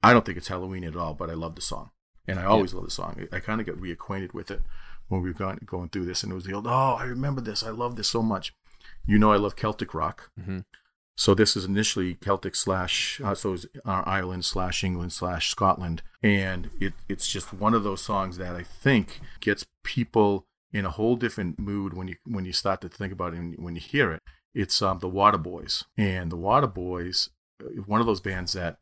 [0.03, 1.91] I don't think it's Halloween at all, but I love the song,
[2.27, 3.27] and I always love the song.
[3.31, 4.61] I, I kind of got reacquainted with it
[5.07, 7.41] when we were going, going through this, and it was the old, oh, I remember
[7.41, 7.63] this.
[7.63, 8.53] I love this so much.
[9.05, 10.29] You know, I love Celtic rock.
[10.41, 10.59] hmm
[11.15, 16.01] So this is initially Celtic slash, uh, so it's uh, Ireland slash England slash Scotland,
[16.21, 20.89] and it it's just one of those songs that I think gets people in a
[20.89, 23.81] whole different mood when you when you start to think about it and when you
[23.81, 24.21] hear it.
[24.55, 27.29] It's um, the Waterboys, and the Waterboys,
[27.61, 28.77] uh, one of those bands that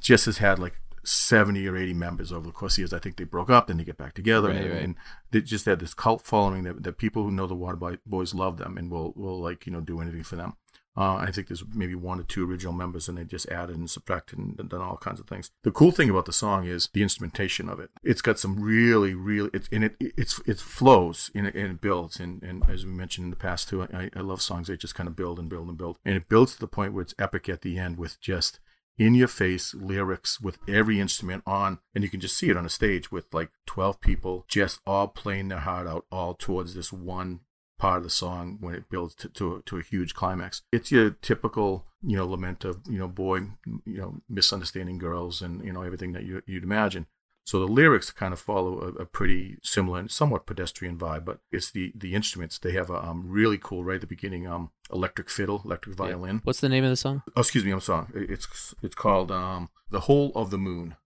[0.00, 0.80] just has had like.
[1.08, 2.92] 70 or 80 members over the course of years.
[2.92, 4.82] I think they broke up, then they get back together, Right, and, right.
[4.82, 4.94] and
[5.30, 8.76] they just had this cult following that, that people who know the Waterboys love them
[8.76, 10.54] and will, will like, you know, do anything for them.
[10.96, 13.88] Uh, I think there's maybe one or two original members, and they just added and
[13.88, 15.52] subtracted and done all kinds of things.
[15.62, 17.90] The cool thing about the song is the instrumentation of it.
[18.02, 21.80] It's got some really, really, it's and it it's it flows and it, and it
[21.80, 22.18] builds.
[22.18, 24.96] And, and as we mentioned in the past too, I, I love songs that just
[24.96, 27.14] kind of build and build and build, and it builds to the point where it's
[27.16, 28.58] epic at the end with just
[28.98, 32.66] in your face lyrics with every instrument on and you can just see it on
[32.66, 36.92] a stage with like 12 people just all playing their heart out all towards this
[36.92, 37.40] one
[37.78, 40.62] part of the song when it builds to, to, a, to a huge climax.
[40.72, 43.40] It's your typical, you know, lament of, you know, boy,
[43.84, 47.06] you know, misunderstanding girls and, you know, everything that you, you'd imagine.
[47.46, 51.38] So the lyrics kind of follow a, a pretty similar and somewhat pedestrian vibe, but
[51.52, 52.58] it's the, the instruments.
[52.58, 56.40] They have a um, really cool, right at the beginning, um, electric fiddle, electric violin.
[56.42, 57.22] What's the name of the song?
[57.36, 58.06] Oh, excuse me, I'm sorry.
[58.14, 60.96] It's it's called um, The Whole of the Moon.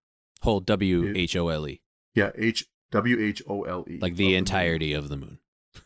[0.41, 1.79] Whole W H O L E,
[2.15, 3.99] Yeah, H W H O L E.
[4.01, 4.33] like the moon.
[4.37, 5.37] entirety of the moon.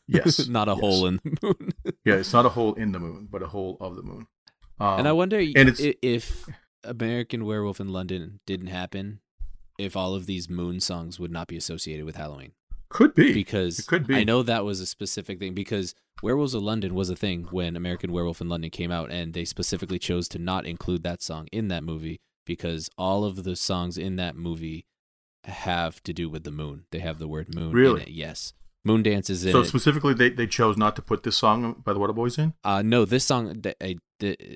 [0.08, 0.48] Yes.
[0.58, 0.80] not a yes.
[0.80, 1.74] hole in the moon.
[2.06, 4.28] Yeah, it's not a hole in the moon, but a hole of the moon.
[4.80, 6.48] Um, and I wonder and it's- if
[6.86, 9.20] American Werewolf in London didn't happen,
[9.78, 12.52] if all of these moon songs would not be associated with Halloween.
[12.90, 14.16] could be Because it could be.
[14.16, 17.76] I know that was a specific thing because Werewolves of London was a thing when
[17.76, 21.48] American Werewolf in London came out, and they specifically chose to not include that song
[21.52, 24.86] in that movie because all of the songs in that movie
[25.44, 26.86] have to do with the moon.
[26.92, 28.02] They have the word moon Really?
[28.04, 28.14] in it.
[28.14, 28.54] Yes.
[28.84, 29.66] Moon Dance is in So it.
[29.66, 32.54] specifically, they, they chose not to put this song by the Waterboys in.
[32.64, 33.98] Uh, no, this song I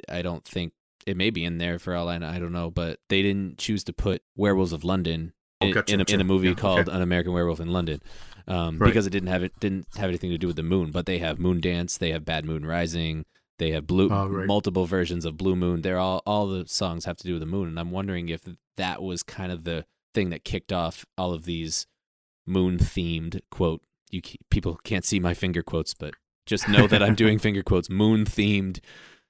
[0.08, 0.74] I don't think
[1.06, 2.28] it may be in there for all I know.
[2.30, 5.94] I don't know, but they didn't choose to put Werewolves of London Oh, in, gotcha,
[5.94, 6.92] in, a, in a movie Yeah, called okay.
[6.96, 8.02] An American Werewolf in London,
[8.48, 8.88] um, Right.
[8.88, 10.92] because it didn't have it didn't have anything to do with the moon.
[10.92, 13.26] But they have Moon Dance, they have Bad Moon Rising,
[13.58, 14.48] they have blue Oh, right.
[14.48, 15.82] multiple versions of Blue Moon.
[15.82, 18.42] They're all all the songs have to do with the moon, and I'm wondering if
[18.78, 21.86] that was kind of the thing that kicked off all of these
[22.48, 23.82] moon themed quote.
[24.12, 26.14] You people can't see my finger quotes, but
[26.46, 27.90] just know that I'm doing finger quotes.
[27.90, 28.80] Moon themed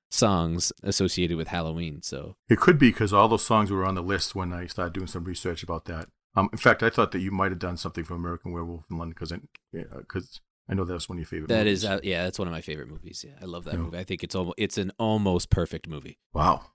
[0.09, 2.01] songs associated with Halloween.
[2.01, 4.93] So It could be because all those songs were on the list when I started
[4.93, 6.09] doing some research about that.
[6.35, 8.97] Um, in fact, I thought that you might have done something for American Werewolf in
[8.97, 9.33] London because
[9.71, 11.47] because I know that's one of your favorite.
[11.49, 11.83] that movies.
[11.83, 13.25] is, uh, yeah, that's one of my favorite movies.
[13.27, 13.79] Yeah, I love that Yeah.
[13.79, 13.97] movie.
[13.97, 16.65] I think it's almost it's an almost perfect movie wow.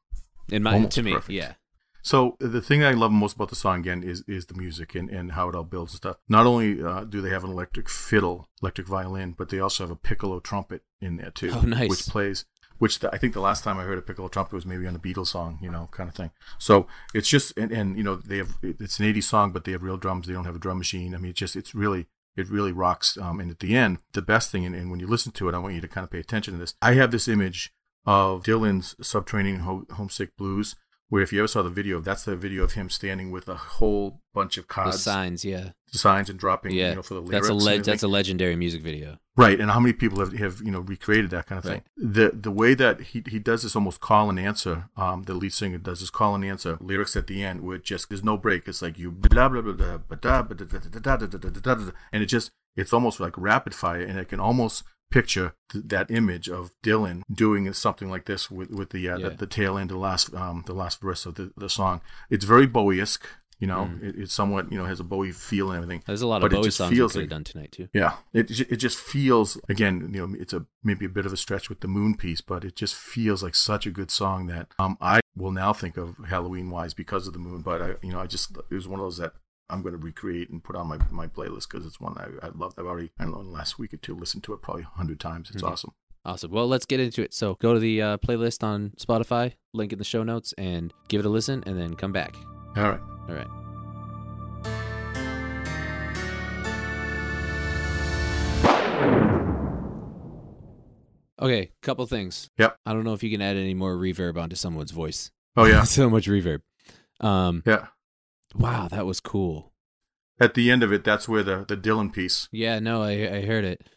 [0.50, 1.12] in my Almost to me.
[1.12, 1.30] perfect.
[1.30, 1.54] Yeah,
[2.02, 5.08] So the thing I love most about the song again is is the music and,
[5.08, 6.16] and how it all builds and stuff.
[6.28, 9.90] Not only uh, do they have an electric fiddle, electric violin, but they also have
[9.92, 11.88] a piccolo trumpet in there too, Oh, nice.
[11.90, 12.44] which plays.
[12.78, 14.96] Which the, I think the last time I heard a piccolo trumpet was maybe on
[14.96, 16.32] a Beatles song, you know, kind of thing.
[16.58, 19.72] So it's just and, and you know they have it's an '80s song, but they
[19.72, 20.26] have real drums.
[20.26, 21.14] They don't have a drum machine.
[21.14, 22.06] I mean, it's just it's really
[22.37, 23.16] it really rocks.
[23.16, 25.54] Um, and at the end, the best thing, and, and when you listen to it,
[25.54, 26.74] I want you to kind of pay attention to this.
[26.82, 27.72] I have this image
[28.06, 30.76] of Dylan's Subterranean Ho- Homesick Blues,
[31.08, 33.54] where if you ever saw the video, that's the video of him standing with a
[33.54, 35.44] whole bunch of the cards, signs.
[35.44, 36.90] Yeah, signs, and dropping, yeah.
[36.90, 37.48] you know, for the lyrics.
[37.48, 39.18] that's a le- that's a legendary music video.
[39.36, 41.82] Right, and how many people have, have you know recreated that kind of thing?
[41.96, 44.88] The the way that he he does this almost call and answer.
[44.96, 47.84] Um, the lead singer does this call and answer lyrics at the end where it
[47.84, 48.68] just there's no break.
[48.68, 51.50] It's like you blah blah blah blah blah blah blah blah blah blah blah blah
[51.50, 55.54] blah blah, and it just it's almost like rapid fire, and I can almost picture
[55.70, 59.28] th- that image of Dylan doing something like this with with the uh, Yeah.
[59.30, 62.00] the, the tail end, the last um the last verse of the, the song.
[62.30, 63.26] It's very Bowie-esque.
[63.60, 64.02] You know, Mm.
[64.02, 66.02] it, it's somewhat you know has a Bowie feel and everything.
[66.06, 67.88] There's a lot But of Bowie songs feels like- done tonight too.
[67.94, 71.36] Yeah, it it just feels again, you know, it's a maybe a bit of a
[71.36, 74.66] stretch with the Moon piece, but it just feels like such a good song that
[74.80, 77.62] um I will now think of Halloween wise because of the Moon.
[77.62, 79.34] But I, you know, I just it was one of those that
[79.74, 82.50] I'm going to recreate and put on my my playlist because it's one I I
[82.54, 82.74] love.
[82.78, 84.82] I've already I don't know in the last week or two listened to it probably
[84.84, 85.50] a hundred times.
[85.52, 85.70] It's Mhm.
[85.70, 85.90] awesome.
[86.24, 86.50] Awesome.
[86.52, 87.34] Well, let's get into it.
[87.34, 91.18] So go to the uh, playlist on Spotify, link in the show notes, and give
[91.20, 92.34] it a listen, and then come back.
[92.76, 93.00] All right.
[93.28, 93.48] All right.
[101.40, 102.48] Okay, couple things.
[102.58, 102.76] Yep.
[102.87, 105.30] I don't know if you can add any more reverb onto someone's voice.
[105.56, 106.60] Oh yeah, so much reverb.
[107.20, 107.87] Um, yeah.
[108.54, 109.72] Wow, that was cool.
[110.40, 112.48] At the end of it, that's where the the Dylan piece.
[112.50, 113.88] Yeah, no, I I heard it.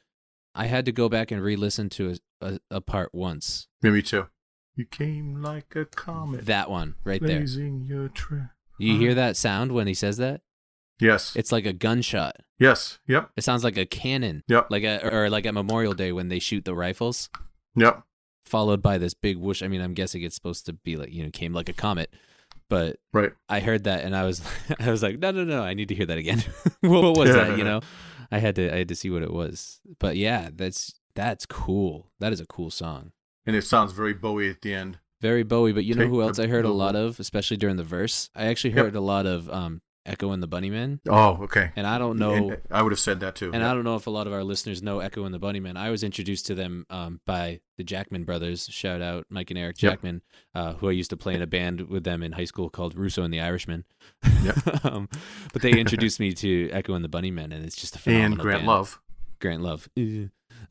[0.53, 3.67] I had to go back and re-listen to a, a, a part once.
[3.83, 4.27] Yeah, me too.
[4.75, 7.45] You came like a comet, That one right there.
[7.45, 8.49] trail.
[8.79, 9.15] You hear uh-huh.
[9.15, 10.41] that sound when he says that?
[10.99, 11.35] Yes.
[11.35, 12.37] It's like a gunshot.
[12.59, 12.99] yes.
[13.07, 13.31] Yep.
[13.37, 14.43] It sounds like a cannon.
[14.47, 14.67] Yep.
[14.69, 17.29] Like a or like at Memorial Day when they shoot the rifles,
[17.75, 18.03] Yep.
[18.45, 19.61] followed by this big whoosh.
[19.61, 22.11] I mean, I'm guessing it's supposed to be like you know came like a comet,
[22.69, 23.31] but Right.
[23.49, 24.41] I heard that and I was
[24.79, 26.43] I was like, no, no, no, I need to hear that again.
[26.81, 27.57] what, what was that?
[27.57, 27.81] You know,
[28.31, 29.79] I had to I had to see what it was.
[29.99, 32.11] But yeah, that's that's cool.
[32.19, 33.11] That is a cool song.
[33.45, 34.99] And it sounds very Bowie at the end.
[35.21, 37.83] Very Bowie, but you know who else I heard a lot of, especially during the
[37.83, 38.29] verse.
[38.35, 38.85] I actually Yep.
[38.85, 41.71] heard a lot of um, Echo and the Bunnymen, Oh, okay.
[41.75, 42.33] and I don't know.
[42.33, 43.51] And I would have said that too.
[43.53, 43.69] And yeah.
[43.71, 45.75] I don't know if a lot of our listeners know Echo and the Bunnymen.
[45.77, 48.67] I was introduced to them um, by the Jackman brothers.
[48.71, 49.91] Shout out Mike and Eric Yep.
[49.91, 50.21] Jackman,
[50.55, 52.95] uh, who I used to play in a band with them in high school called
[52.95, 53.83] Russo and the Irishman.
[54.43, 54.85] Yep.
[54.85, 55.09] um,
[55.53, 58.39] but they introduced me to Echo and the Bunnymen, and it's just a phenomenal and
[58.41, 58.67] Grant band.
[58.67, 58.99] Love.
[59.39, 59.89] Grant Love.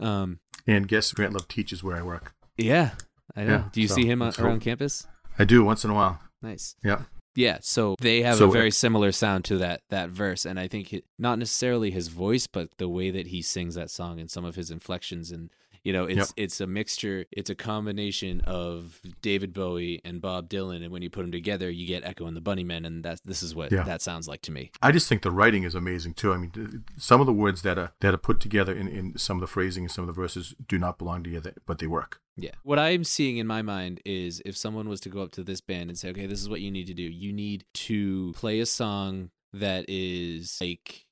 [0.00, 2.34] Um, And guess Grant Love teaches where I work.
[2.56, 2.90] yeah,
[3.36, 3.50] I know.
[3.52, 4.46] Yeah, Do you so see him that's cool.
[4.46, 5.06] around campus?
[5.38, 6.20] I do once in a while.
[6.42, 6.76] Nice.
[6.82, 7.02] Yeah.
[7.36, 10.58] Yeah, so they have So, a uh, very similar sound to that that verse, and
[10.58, 14.18] I think it, not necessarily his voice, but the way that he sings that song
[14.18, 15.50] and some of his inflections, and
[15.86, 16.28] you know, it's Yep.
[16.36, 21.10] it's a mixture, it's a combination of David Bowie and Bob Dylan, and when you
[21.10, 23.84] put them together, you get Echo and the Bunnymen, and that's this is what Yeah.
[23.84, 24.72] that sounds like to me.
[24.82, 26.32] I just think the writing is amazing too.
[26.32, 29.36] I mean, some of the words that are that are put together in, in some
[29.36, 32.20] of the phrasing and some of the verses do not belong together, but they work.
[32.36, 32.50] Yeah.
[32.64, 35.60] What I'm seeing in my mind is if someone was to go up to this
[35.60, 38.58] band and say, okay, this is what you need to do, you need to play
[38.60, 41.05] a song that is like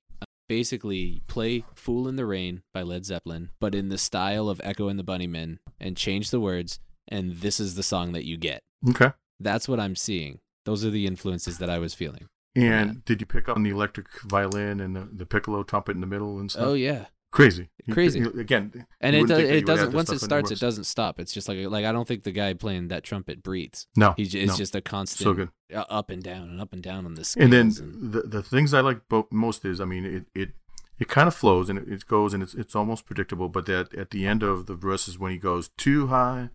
[0.49, 4.89] basically play Fool in the Rain by Led Zeppelin, but in the style of Echo
[4.89, 8.61] and the Bunnymen and change the words, and this is the song that you get.
[8.91, 9.13] Okay.
[9.41, 10.39] That's what I'm seeing.
[10.65, 12.27] Those are the influences that I was feeling.
[12.57, 12.95] And Yeah.
[13.05, 16.07] did you pick up on the electric violin and the, the piccolo trumpet in the
[16.07, 16.65] middle and stuff?
[16.67, 17.07] Oh, yeah.
[17.35, 18.21] Crazy, Crazy.
[18.21, 21.19] you- again, And it, does, you it doesn't, once it starts, it doesn't stop.
[21.21, 23.87] It's just like, like I don't think the guy playing that trumpet breathes.
[23.97, 24.57] No, He's just, it's no.
[24.57, 25.51] just a constant so good.
[25.99, 27.45] up and down and up and down on the scales.
[27.45, 30.51] And then and- the the things I like bo- most is, I mean, it it,
[30.99, 33.49] it kind of flows and it, it goes and it's it's almost predictable.
[33.49, 36.51] But that at the end of the verses when he goes too high,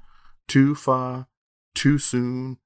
[0.47, 1.27] too far,
[1.75, 2.57] too soon.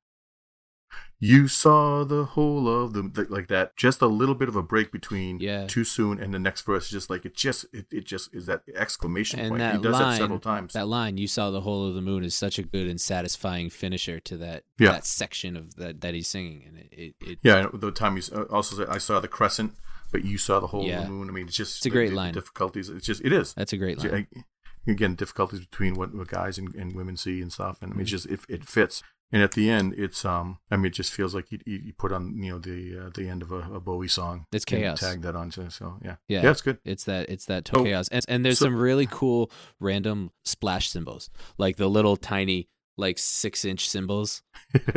[1.25, 3.77] You saw the whole of the th- like that.
[3.77, 5.67] Just a little bit of a break between Yeah.
[5.67, 6.89] too soon and the next verse.
[6.89, 9.59] Just like it just it, it just is that exclamation And point.
[9.59, 10.73] that he does line, that several times.
[10.73, 13.69] That line, "You saw the whole of the moon," is such a good and satisfying
[13.69, 14.91] finisher to that Yeah.
[14.91, 18.23] that section of that that he's singing, and it it, it Yeah, the time you
[18.49, 19.75] also said, I saw the crescent,
[20.11, 20.99] but you saw the whole Yeah.
[20.99, 21.29] of the moon.
[21.29, 22.33] I mean, it's just It's a great the- line.
[22.33, 22.89] Difficulties.
[22.89, 23.53] It's just it is.
[23.53, 24.27] that's a great line.
[24.35, 24.43] I-
[24.91, 28.01] again difficulties between what, what guys and, and women see and stuff and I mean,
[28.01, 28.33] it's Mm-hmm.
[28.33, 29.01] just it, it fits
[29.33, 32.11] and at the end it's um i mean it just feels like you, you, put
[32.13, 34.99] on you know the uh, the end of a, a bowie song It's chaos.
[35.01, 36.43] tag that onto so yeah Yeah.
[36.43, 38.77] yeah it's good It's that it's that total Oh, chaos, and and there's so- some
[38.77, 44.43] really cool random splash cymbals, like the little tiny like six inch cymbals,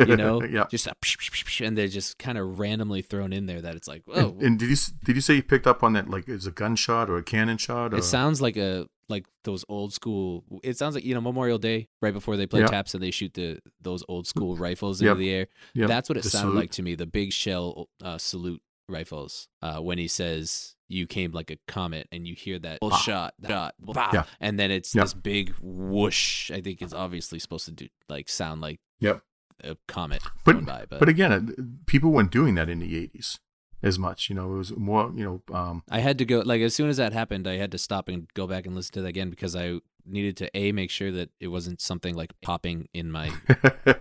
[0.07, 3.47] you know, yeah just psh, psh, psh, and they're just kind of randomly thrown in
[3.47, 3.59] there.
[3.59, 5.93] That it's like, oh, and, and did you did you say you picked up on
[5.93, 9.25] that like is a gunshot or a cannon shot or It sounds like a like
[9.43, 10.43] those old school.
[10.63, 12.67] It sounds like you know Memorial Day right before they play Yeah.
[12.67, 15.11] taps and they shoot the those old school rifles Yep.
[15.11, 15.47] into the air.
[15.73, 16.59] yeah, That's what it the sounded salute.
[16.59, 16.95] like to me.
[16.95, 22.07] The big shell uh, salute rifles uh, when he says you came like a comet
[22.11, 22.95] and you hear that Bah.
[22.97, 24.23] shot shot bah, Yeah.
[24.39, 26.51] and then it's this big whoosh.
[26.51, 29.21] I think it's obviously supposed to do like sound like Yep.
[29.63, 33.39] a comet But- by, but, but again people weren't doing that in the 80s
[33.83, 36.61] as much you know it was more you know um I had to go like
[36.61, 39.01] as soon as that happened, I had to stop and go back and listen to
[39.01, 42.87] that again because I needed to a make sure that it wasn't something like popping
[42.93, 43.25] in my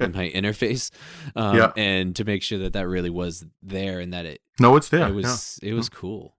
[0.01, 0.91] in my interface,
[1.35, 1.73] um, Yeah.
[1.77, 5.07] and to make sure that that really was there and that it no it's there
[5.09, 5.15] it yeah.
[5.15, 6.37] was it was cool.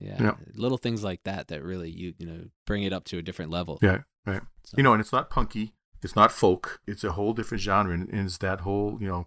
[0.00, 0.16] Yeah.
[0.18, 0.34] Yeah.
[0.54, 3.50] little things like that that really you you know bring it up to a different
[3.50, 3.78] level.
[3.82, 4.40] Yeah, right.
[4.64, 5.74] So- You know, and it's not punky.
[6.02, 6.80] It's not folk.
[6.86, 9.26] It's a whole different genre, and, it's that whole you know,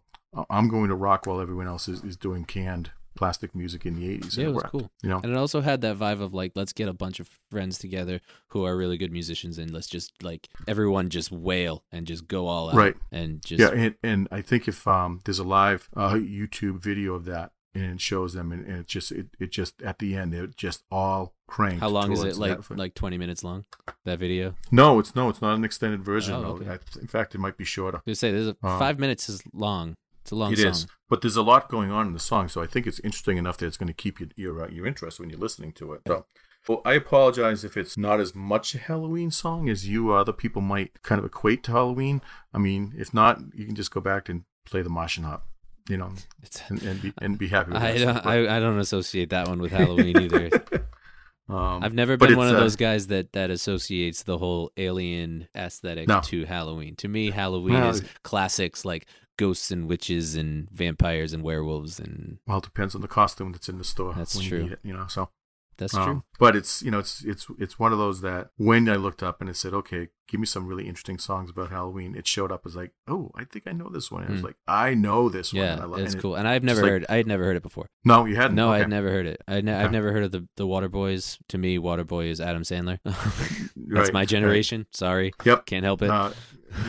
[0.49, 4.17] I'm going to rock while everyone else is, is doing canned plastic music in the
[4.19, 4.37] 80s.
[4.37, 4.91] Yeah, and it was worked, cool.
[5.01, 7.29] You know, And it also had that vibe of like, let's get a bunch of
[7.51, 12.07] friends together who are really good musicians and let's just like everyone just wail and
[12.07, 12.75] just go all out.
[12.75, 12.95] Right.
[13.11, 17.13] And just yeah, and, and I think if um, there's a live uh, YouTube video
[17.15, 20.15] of that and it shows them, and, and it just it, it just at the
[20.15, 21.79] end it just all cranked.
[21.79, 22.37] how long is it?
[22.37, 23.65] Like like twenty minutes long?
[24.05, 24.53] That video?
[24.71, 26.35] no, it's no, it's not an extended version.
[26.35, 26.69] Oh, okay.
[26.69, 28.01] I- in fact, it might be shorter.
[28.07, 29.95] I say there's a, Um, five minutes is long.
[30.23, 30.71] It's a long It song.
[30.71, 33.37] is, but there's a lot going on in the song, so I think it's interesting
[33.37, 35.91] enough that it's going to keep your your, uh, your interest when you're listening to
[35.93, 36.01] it.
[36.07, 36.25] So,
[36.67, 40.61] well, I apologize if it's not as much a Halloween song as you other people
[40.61, 42.21] might kind of equate to Halloween.
[42.53, 45.45] I mean, if not, you can just go back and play the Martian Hop,
[45.89, 46.11] you know,
[46.41, 48.25] It's, and, and be and be happy with I don't.
[48.25, 50.49] I, I don't associate that one with Halloween either.
[51.49, 55.49] um, I've never been one of uh, those guys that that associates the whole alien
[55.53, 56.21] aesthetic No.
[56.21, 56.95] to Halloween.
[56.97, 57.89] To me, Halloween No.
[57.89, 59.05] is classics like
[59.37, 63.69] ghosts and witches and vampires and werewolves and Well, it depends on the costume that's
[63.69, 64.13] in the store.
[64.13, 64.65] That's when true.
[64.65, 65.29] You, it, you know, so
[65.77, 66.23] that's um, true.
[66.37, 69.41] But it's you know it's it's it's one of those that when I looked up
[69.41, 72.61] and it said, okay, give me some really interesting songs about Halloween, it showed up
[72.67, 74.21] as like, oh, I think I know this one.
[74.21, 74.45] And I was Hmm.
[74.47, 75.63] like, I know this one.
[75.63, 76.35] Yeah, it's it- cool.
[76.35, 77.87] And I've never like- heard I had never heard it before.
[78.05, 78.55] No, you hadn't.
[78.55, 78.81] No, okay.
[78.81, 79.41] had never heard it.
[79.47, 79.93] I ne- I've Okay.
[79.93, 81.39] never heard of the the Waterboys.
[81.49, 82.99] To me, Water Boy is Adam Sandler.
[83.03, 84.27] That's Right, my right.
[84.27, 84.85] generation.
[84.91, 85.65] Sorry, Yep.
[85.65, 86.09] can't help it.
[86.11, 86.31] Uh,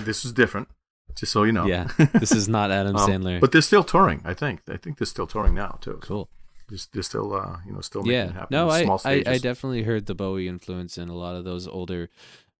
[0.05, 0.69] this is different.
[1.17, 1.67] Just so you know.
[1.67, 3.41] Yeah, this is not Adam Um, Sandler.
[3.41, 4.21] But they're still touring.
[4.25, 4.61] I think.
[4.69, 5.99] I think they're still touring now too.
[6.03, 6.29] cool.
[6.69, 8.33] They're, they're still, uh, you know, still making it Yeah.
[8.33, 8.49] happen.
[8.51, 9.23] No, I, I.
[9.27, 12.09] I definitely heard the Bowie influence in a lot of those older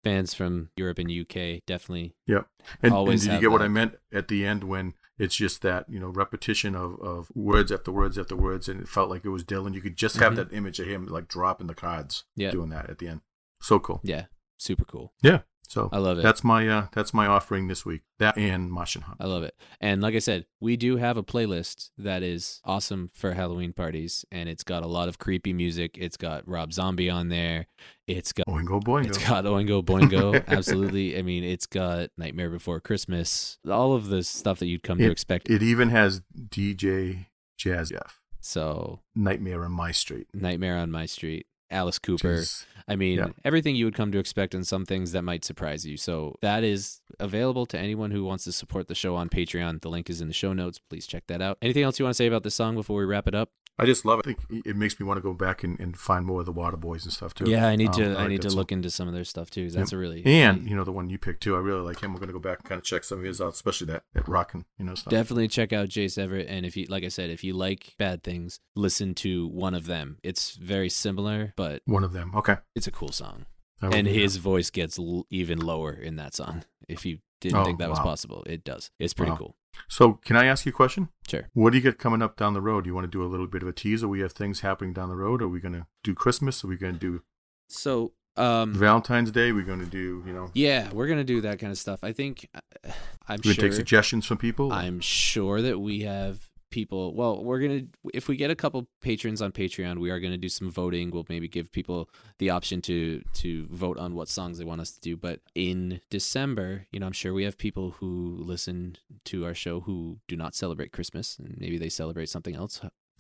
[0.05, 1.65] bands from Europe and UK.
[1.67, 2.15] Definitely.
[2.27, 2.47] Yep.
[2.83, 3.63] And, and did you get what.
[3.63, 7.73] I meant at the end when it's just that, you know, repetition of, of words
[7.73, 9.73] after words after words and it felt like it was Dylan.
[9.75, 10.37] You could just have Mhm.
[10.37, 12.51] that image of him like dropping the cards Yeah.
[12.51, 13.21] doing that at the end.
[13.63, 14.01] So cool.
[14.05, 14.27] Yeah.
[14.59, 15.13] Super cool.
[15.23, 15.41] Yeah.
[15.69, 16.23] So I love it.
[16.23, 18.03] that's my uh that's my offering this week.
[18.19, 19.17] That and Martian Hunt.
[19.21, 19.55] I love it.
[19.81, 24.25] And like I said, we do have a playlist that is awesome for Halloween parties,
[24.31, 25.97] and it's got a lot of creepy music.
[25.99, 27.67] It's got Rob Zombie on there.
[28.07, 29.07] It's got Oingo boingo.
[29.07, 30.45] it's got Oingo Boingo.
[30.49, 31.19] Absolutely.
[31.19, 33.59] I mean, it's got Nightmare Before Christmas.
[33.69, 35.49] All of the stuff that you'd come to expect.
[35.51, 37.27] It even has DJ
[37.59, 38.21] Jazzy Jeff.
[38.41, 40.27] so Nightmare on My Street.
[40.35, 41.47] Nightmare on My Street.
[41.75, 42.33] Alice Cooper.
[42.35, 43.29] is- I mean, Yeah.
[43.45, 45.97] everything you would come to expect, and some things that might surprise you.
[45.97, 49.81] So that is available to anyone who wants to support the show on Patreon.
[49.81, 50.81] The link is in the show notes.
[50.91, 51.57] Please check that out.
[51.63, 53.51] Anything else you want to say about this song before we wrap it up?
[53.79, 54.27] I just love it.
[54.27, 56.53] I think it makes me want to go back and, and find more of the
[56.53, 57.51] Waterboys and stuff too.
[57.51, 58.05] Yeah, I need Um, to.
[58.05, 58.59] I, like need that to song.
[58.59, 59.69] look into some of their stuff too.
[59.71, 61.57] That's a really And you know the one you picked too.
[61.57, 62.13] I really like him.
[62.15, 64.29] We're gonna go back and kind of check some of his out, especially that that
[64.29, 65.11] rockin' you know stuff.
[65.11, 66.47] definitely check out Jace Everett.
[66.49, 69.87] And if you, like I said, if you like bad things, listen to one of
[69.87, 70.19] them.
[70.23, 72.33] It's very similar, but One of them.
[72.37, 72.57] Okay.
[72.77, 73.47] it's a cool song.
[73.83, 74.09] And do that.
[74.19, 76.63] his voice gets l- even lower in that song.
[76.89, 78.91] If you didn't Oh, think that was possible, it does.
[78.99, 79.37] It's pretty Wow.
[79.39, 79.57] cool.
[79.89, 81.09] So can I ask you a question?
[81.29, 81.49] Sure.
[81.53, 82.85] What do you get coming up down the road?
[82.85, 84.09] Do you want to do a little bit of a teaser?
[84.09, 85.43] We have things happening down the road.
[85.43, 86.65] Are we gonna do Christmas?
[86.65, 87.23] Are we gonna do
[87.69, 89.53] So, um, Valentine's Day?
[89.53, 90.51] We're gonna do you know?
[90.55, 92.01] Yeah, we're gonna do that kind of stuff.
[92.03, 92.91] I think uh,
[93.29, 93.63] I'm We're sure.
[93.63, 94.73] take suggestions from people.
[94.73, 96.49] I'm sure that we have
[96.79, 97.15] people.
[97.15, 100.49] Well, we're gonna if we get a couple patrons on Patreon, we are gonna do
[100.59, 101.07] some voting.
[101.13, 102.01] We'll maybe give people
[102.43, 103.51] the option to to
[103.85, 105.17] vote on what songs they want us to do.
[105.17, 108.11] But in December, you know, I'm sure we have people who
[108.53, 108.97] listen
[109.31, 112.75] to our show who do not celebrate Christmas, and maybe they celebrate something else.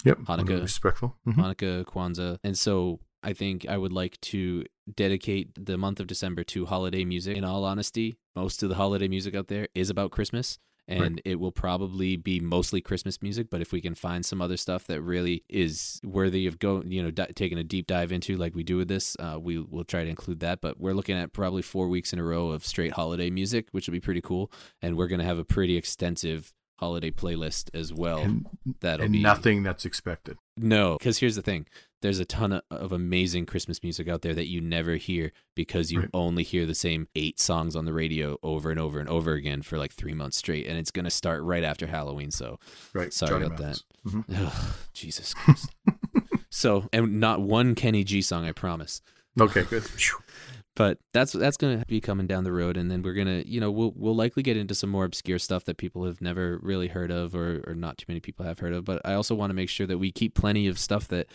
[0.04, 0.18] yep.
[0.28, 0.60] Hanukkah.
[0.70, 1.10] Respectful.
[1.26, 1.36] Mhm.
[1.42, 2.38] Hanukkah, Kwanzaa.
[2.46, 2.74] And so
[3.30, 4.42] I think I would like to
[5.02, 7.36] dedicate the month of December to holiday music.
[7.40, 8.08] In all honesty,
[8.42, 10.58] most of the holiday music out there is about Christmas.
[10.86, 11.22] And Right.
[11.24, 14.86] it will probably be mostly Christmas music, but if we can find some other stuff
[14.88, 18.54] that really is worthy of going, you know, di- taking a deep dive into, like
[18.54, 20.60] we do with this, uh, we will try to include that.
[20.60, 23.86] But we're looking at probably four weeks in a row of straight holiday music, which
[23.88, 24.52] will be pretty cool.
[24.82, 28.18] And we're gonna have a pretty extensive holiday playlist as well.
[28.18, 28.46] And,
[28.80, 30.36] That'll and be nothing that's expected.
[30.58, 31.66] no, because here's the thing:
[32.04, 36.00] there's a ton of, amazing Christmas music out there that you never hear because you
[36.00, 36.10] Right.
[36.14, 39.62] only hear the same eight songs on the radio over and over and over again
[39.62, 42.30] for like three months straight, and it's gonna start right after Halloween.
[42.30, 42.60] So,
[42.92, 43.12] Right.
[43.12, 43.84] Sorry Johnny about Mathis.
[44.06, 44.24] Mhm.
[44.46, 45.74] ugh, Jesus Christ.
[46.50, 49.00] so, and not one Kenny G song, I promise.
[49.40, 49.62] Okay.
[49.64, 49.84] Good.
[50.76, 53.70] But that's that's gonna be coming down the road, and then we're gonna, you know,
[53.70, 57.10] we'll we'll likely get into some more obscure stuff that people have never really heard
[57.12, 58.84] of, or or not too many people have heard of.
[58.84, 61.28] But I also want to make sure that we keep plenty of stuff that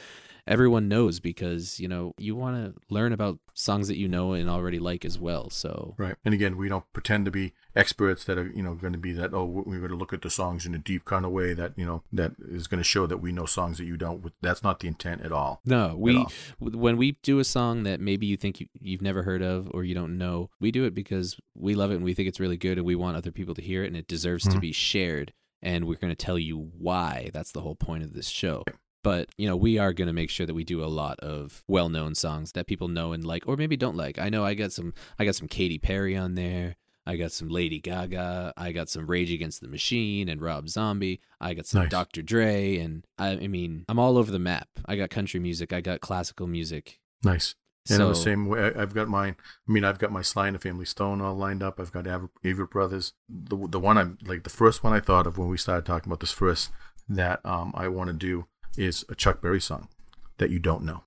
[0.50, 4.50] everyone knows because you know you want to learn about songs that you know and
[4.50, 5.50] already like as well.
[5.50, 6.16] So Right.
[6.26, 9.12] And again, we don't pretend to be experts that are, you know, going to be
[9.14, 11.54] that, oh, we're going to look at the songs in a deep kind of way
[11.54, 14.32] that, you know, that is going to show that we know songs that you don't.
[14.42, 15.62] That's not the intent at all.
[15.66, 16.32] No, we all.
[16.60, 19.84] when we do a song that maybe you think you, you've never heard of or
[19.84, 22.58] you don't know, we do it because we love it and we think it's really
[22.58, 24.62] good and we want other people to hear it and it deserves to Mhm.
[24.62, 27.30] be shared and we're going to tell you why.
[27.34, 28.64] That's the whole point of this show.
[29.04, 31.64] But, you know, we are going to make sure that we do a lot of
[31.68, 34.20] well-known songs that people know and like or maybe don't like.
[34.20, 36.76] I know I got some I got some Katy Perry on there.
[37.06, 38.54] I got some Lady Gaga.
[38.56, 41.22] I got some Rage Against the Machine and Rob Zombie.
[41.40, 41.90] I got some Nice.
[41.92, 42.22] Dr.
[42.22, 44.68] Dre and I, I mean, I'm all over the map.
[44.86, 47.00] I got country music, I got classical music.
[47.24, 47.56] Nice.
[47.90, 48.72] And I'm the same way.
[48.76, 49.36] I've got mine.
[49.68, 51.80] I mean, I've got my Sly and the Family Stone all lined up.
[51.80, 52.30] I've got Av-
[52.70, 53.14] Brothers.
[53.28, 56.10] The the one I'm like the first one I thought of when we started talking
[56.12, 56.70] about this first
[57.08, 58.46] that um I want to do
[58.80, 59.90] is a Chuck Berry song
[60.38, 61.04] that you don't know.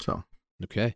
[0.00, 0.24] So
[0.64, 0.94] Okay.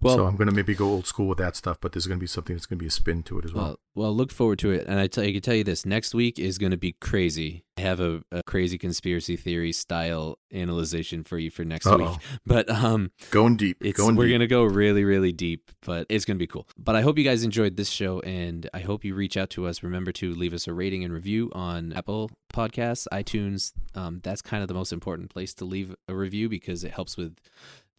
[0.00, 2.26] Well, so I'm gonna maybe go old school with that stuff, but there's gonna be
[2.26, 3.64] something that's gonna be a spin to it as well.
[3.64, 4.86] Well, well, look forward to it.
[4.86, 6.92] And I tell you, I can tell you this: next week is going to be
[7.00, 7.64] crazy.
[7.76, 11.96] I have a, a crazy conspiracy theory style analyzation for you for next Uh-oh.
[11.98, 12.18] week.
[12.46, 13.78] But um, going deep.
[13.80, 15.70] it's going we're gonna go really, really deep.
[15.84, 16.68] But it's gonna be cool.
[16.78, 19.66] But I hope you guys enjoyed this show, and I hope you reach out to
[19.66, 19.82] us.
[19.82, 23.72] Remember to leave us a rating and review on Apple Podcasts, iTunes.
[23.94, 27.16] Um, that's kind of the most important place to leave a review because it helps
[27.16, 27.36] with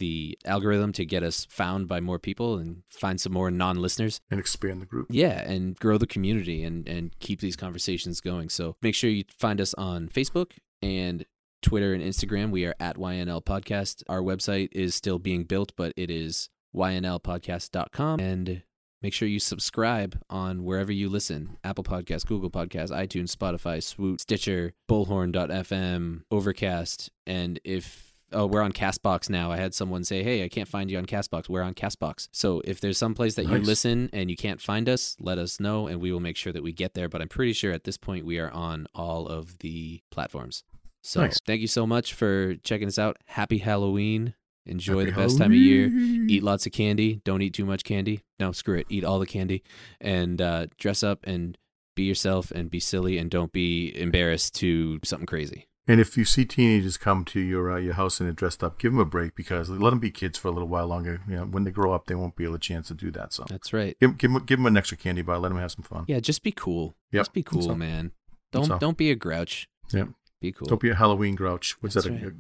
[0.02, 4.20] the algorithm to get us found by more people and find some more non-listeners.
[4.30, 5.08] And expand the group.
[5.10, 8.50] yeah and grow the community and and keep these conversations going.
[8.50, 11.26] So make sure you find us on facebook and
[11.62, 12.50] twitter and instagram.
[12.52, 14.04] We are at ynl podcast.
[14.10, 18.64] Our website is still being built but it is ynlpodcast.com and
[19.02, 21.58] make sure you subscribe on wherever you listen.
[21.64, 27.10] Apple Podcasts, google Podcasts, itunes spotify swoot stitcher bullhorn.fm overcast.
[27.26, 29.52] And if Oh, we're on Castbox now.
[29.52, 32.30] I had someone say, "Hey, I can't find you on Castbox." We're on Castbox.
[32.32, 35.60] So if there's some place that you listen and you can't find us, let us
[35.60, 37.10] know, and we will make sure that we get there.
[37.10, 40.64] But I'm pretty sure at this point we are on all of the platforms.
[41.04, 41.40] So Nice.
[41.46, 43.18] thank you so much for checking us out.
[43.26, 44.36] Happy Halloween!
[44.68, 45.88] Enjoy Happy the best time of year.
[45.88, 47.22] Eat lots of candy.
[47.26, 48.22] Don't eat too much candy.
[48.40, 48.86] No, screw it.
[48.90, 49.64] Eat all the candy,
[50.00, 51.58] and uh, dress up and
[51.96, 55.68] be yourself and be silly and don't be embarrassed to something crazy.
[55.88, 58.78] And if you see teenagers come to your uh, your house and they're dressed up,
[58.78, 61.22] give them a break because let them be kids for a little while longer.
[61.28, 63.34] You know, when they grow up, they won't be able a chance to do that.
[63.34, 63.98] So That's right.
[64.00, 65.40] give, give, them, give them an extra candy bar.
[65.40, 66.06] Let them have some fun.
[66.08, 66.96] Yeah, just be cool.
[67.12, 67.76] Yep, Just be cool, all.
[67.76, 68.12] man.
[68.52, 68.78] Don't all.
[68.78, 69.68] don't be a grouch.
[69.92, 70.10] Yep.
[70.40, 70.68] Be cool.
[70.68, 71.76] Don't be a Halloween grouch.
[71.82, 72.14] What's That's that?
[72.14, 72.34] right.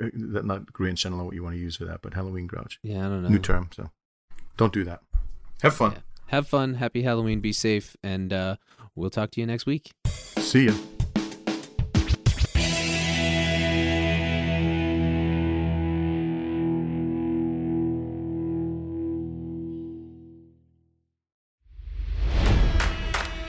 [0.00, 1.04] A, a, that not Grinch.
[1.06, 2.78] I don't know what you want to use for that, but Halloween grouch.
[2.82, 3.28] yeah, I don't know.
[3.28, 3.68] New term.
[3.74, 3.90] So
[4.56, 5.00] don't do that.
[5.62, 5.92] Have fun.
[5.92, 5.98] Yeah.
[6.26, 6.74] Have fun.
[6.74, 7.40] Happy Halloween.
[7.40, 8.56] Be safe, and uh,
[8.94, 9.92] we'll talk to you next week.
[10.38, 10.74] See ya.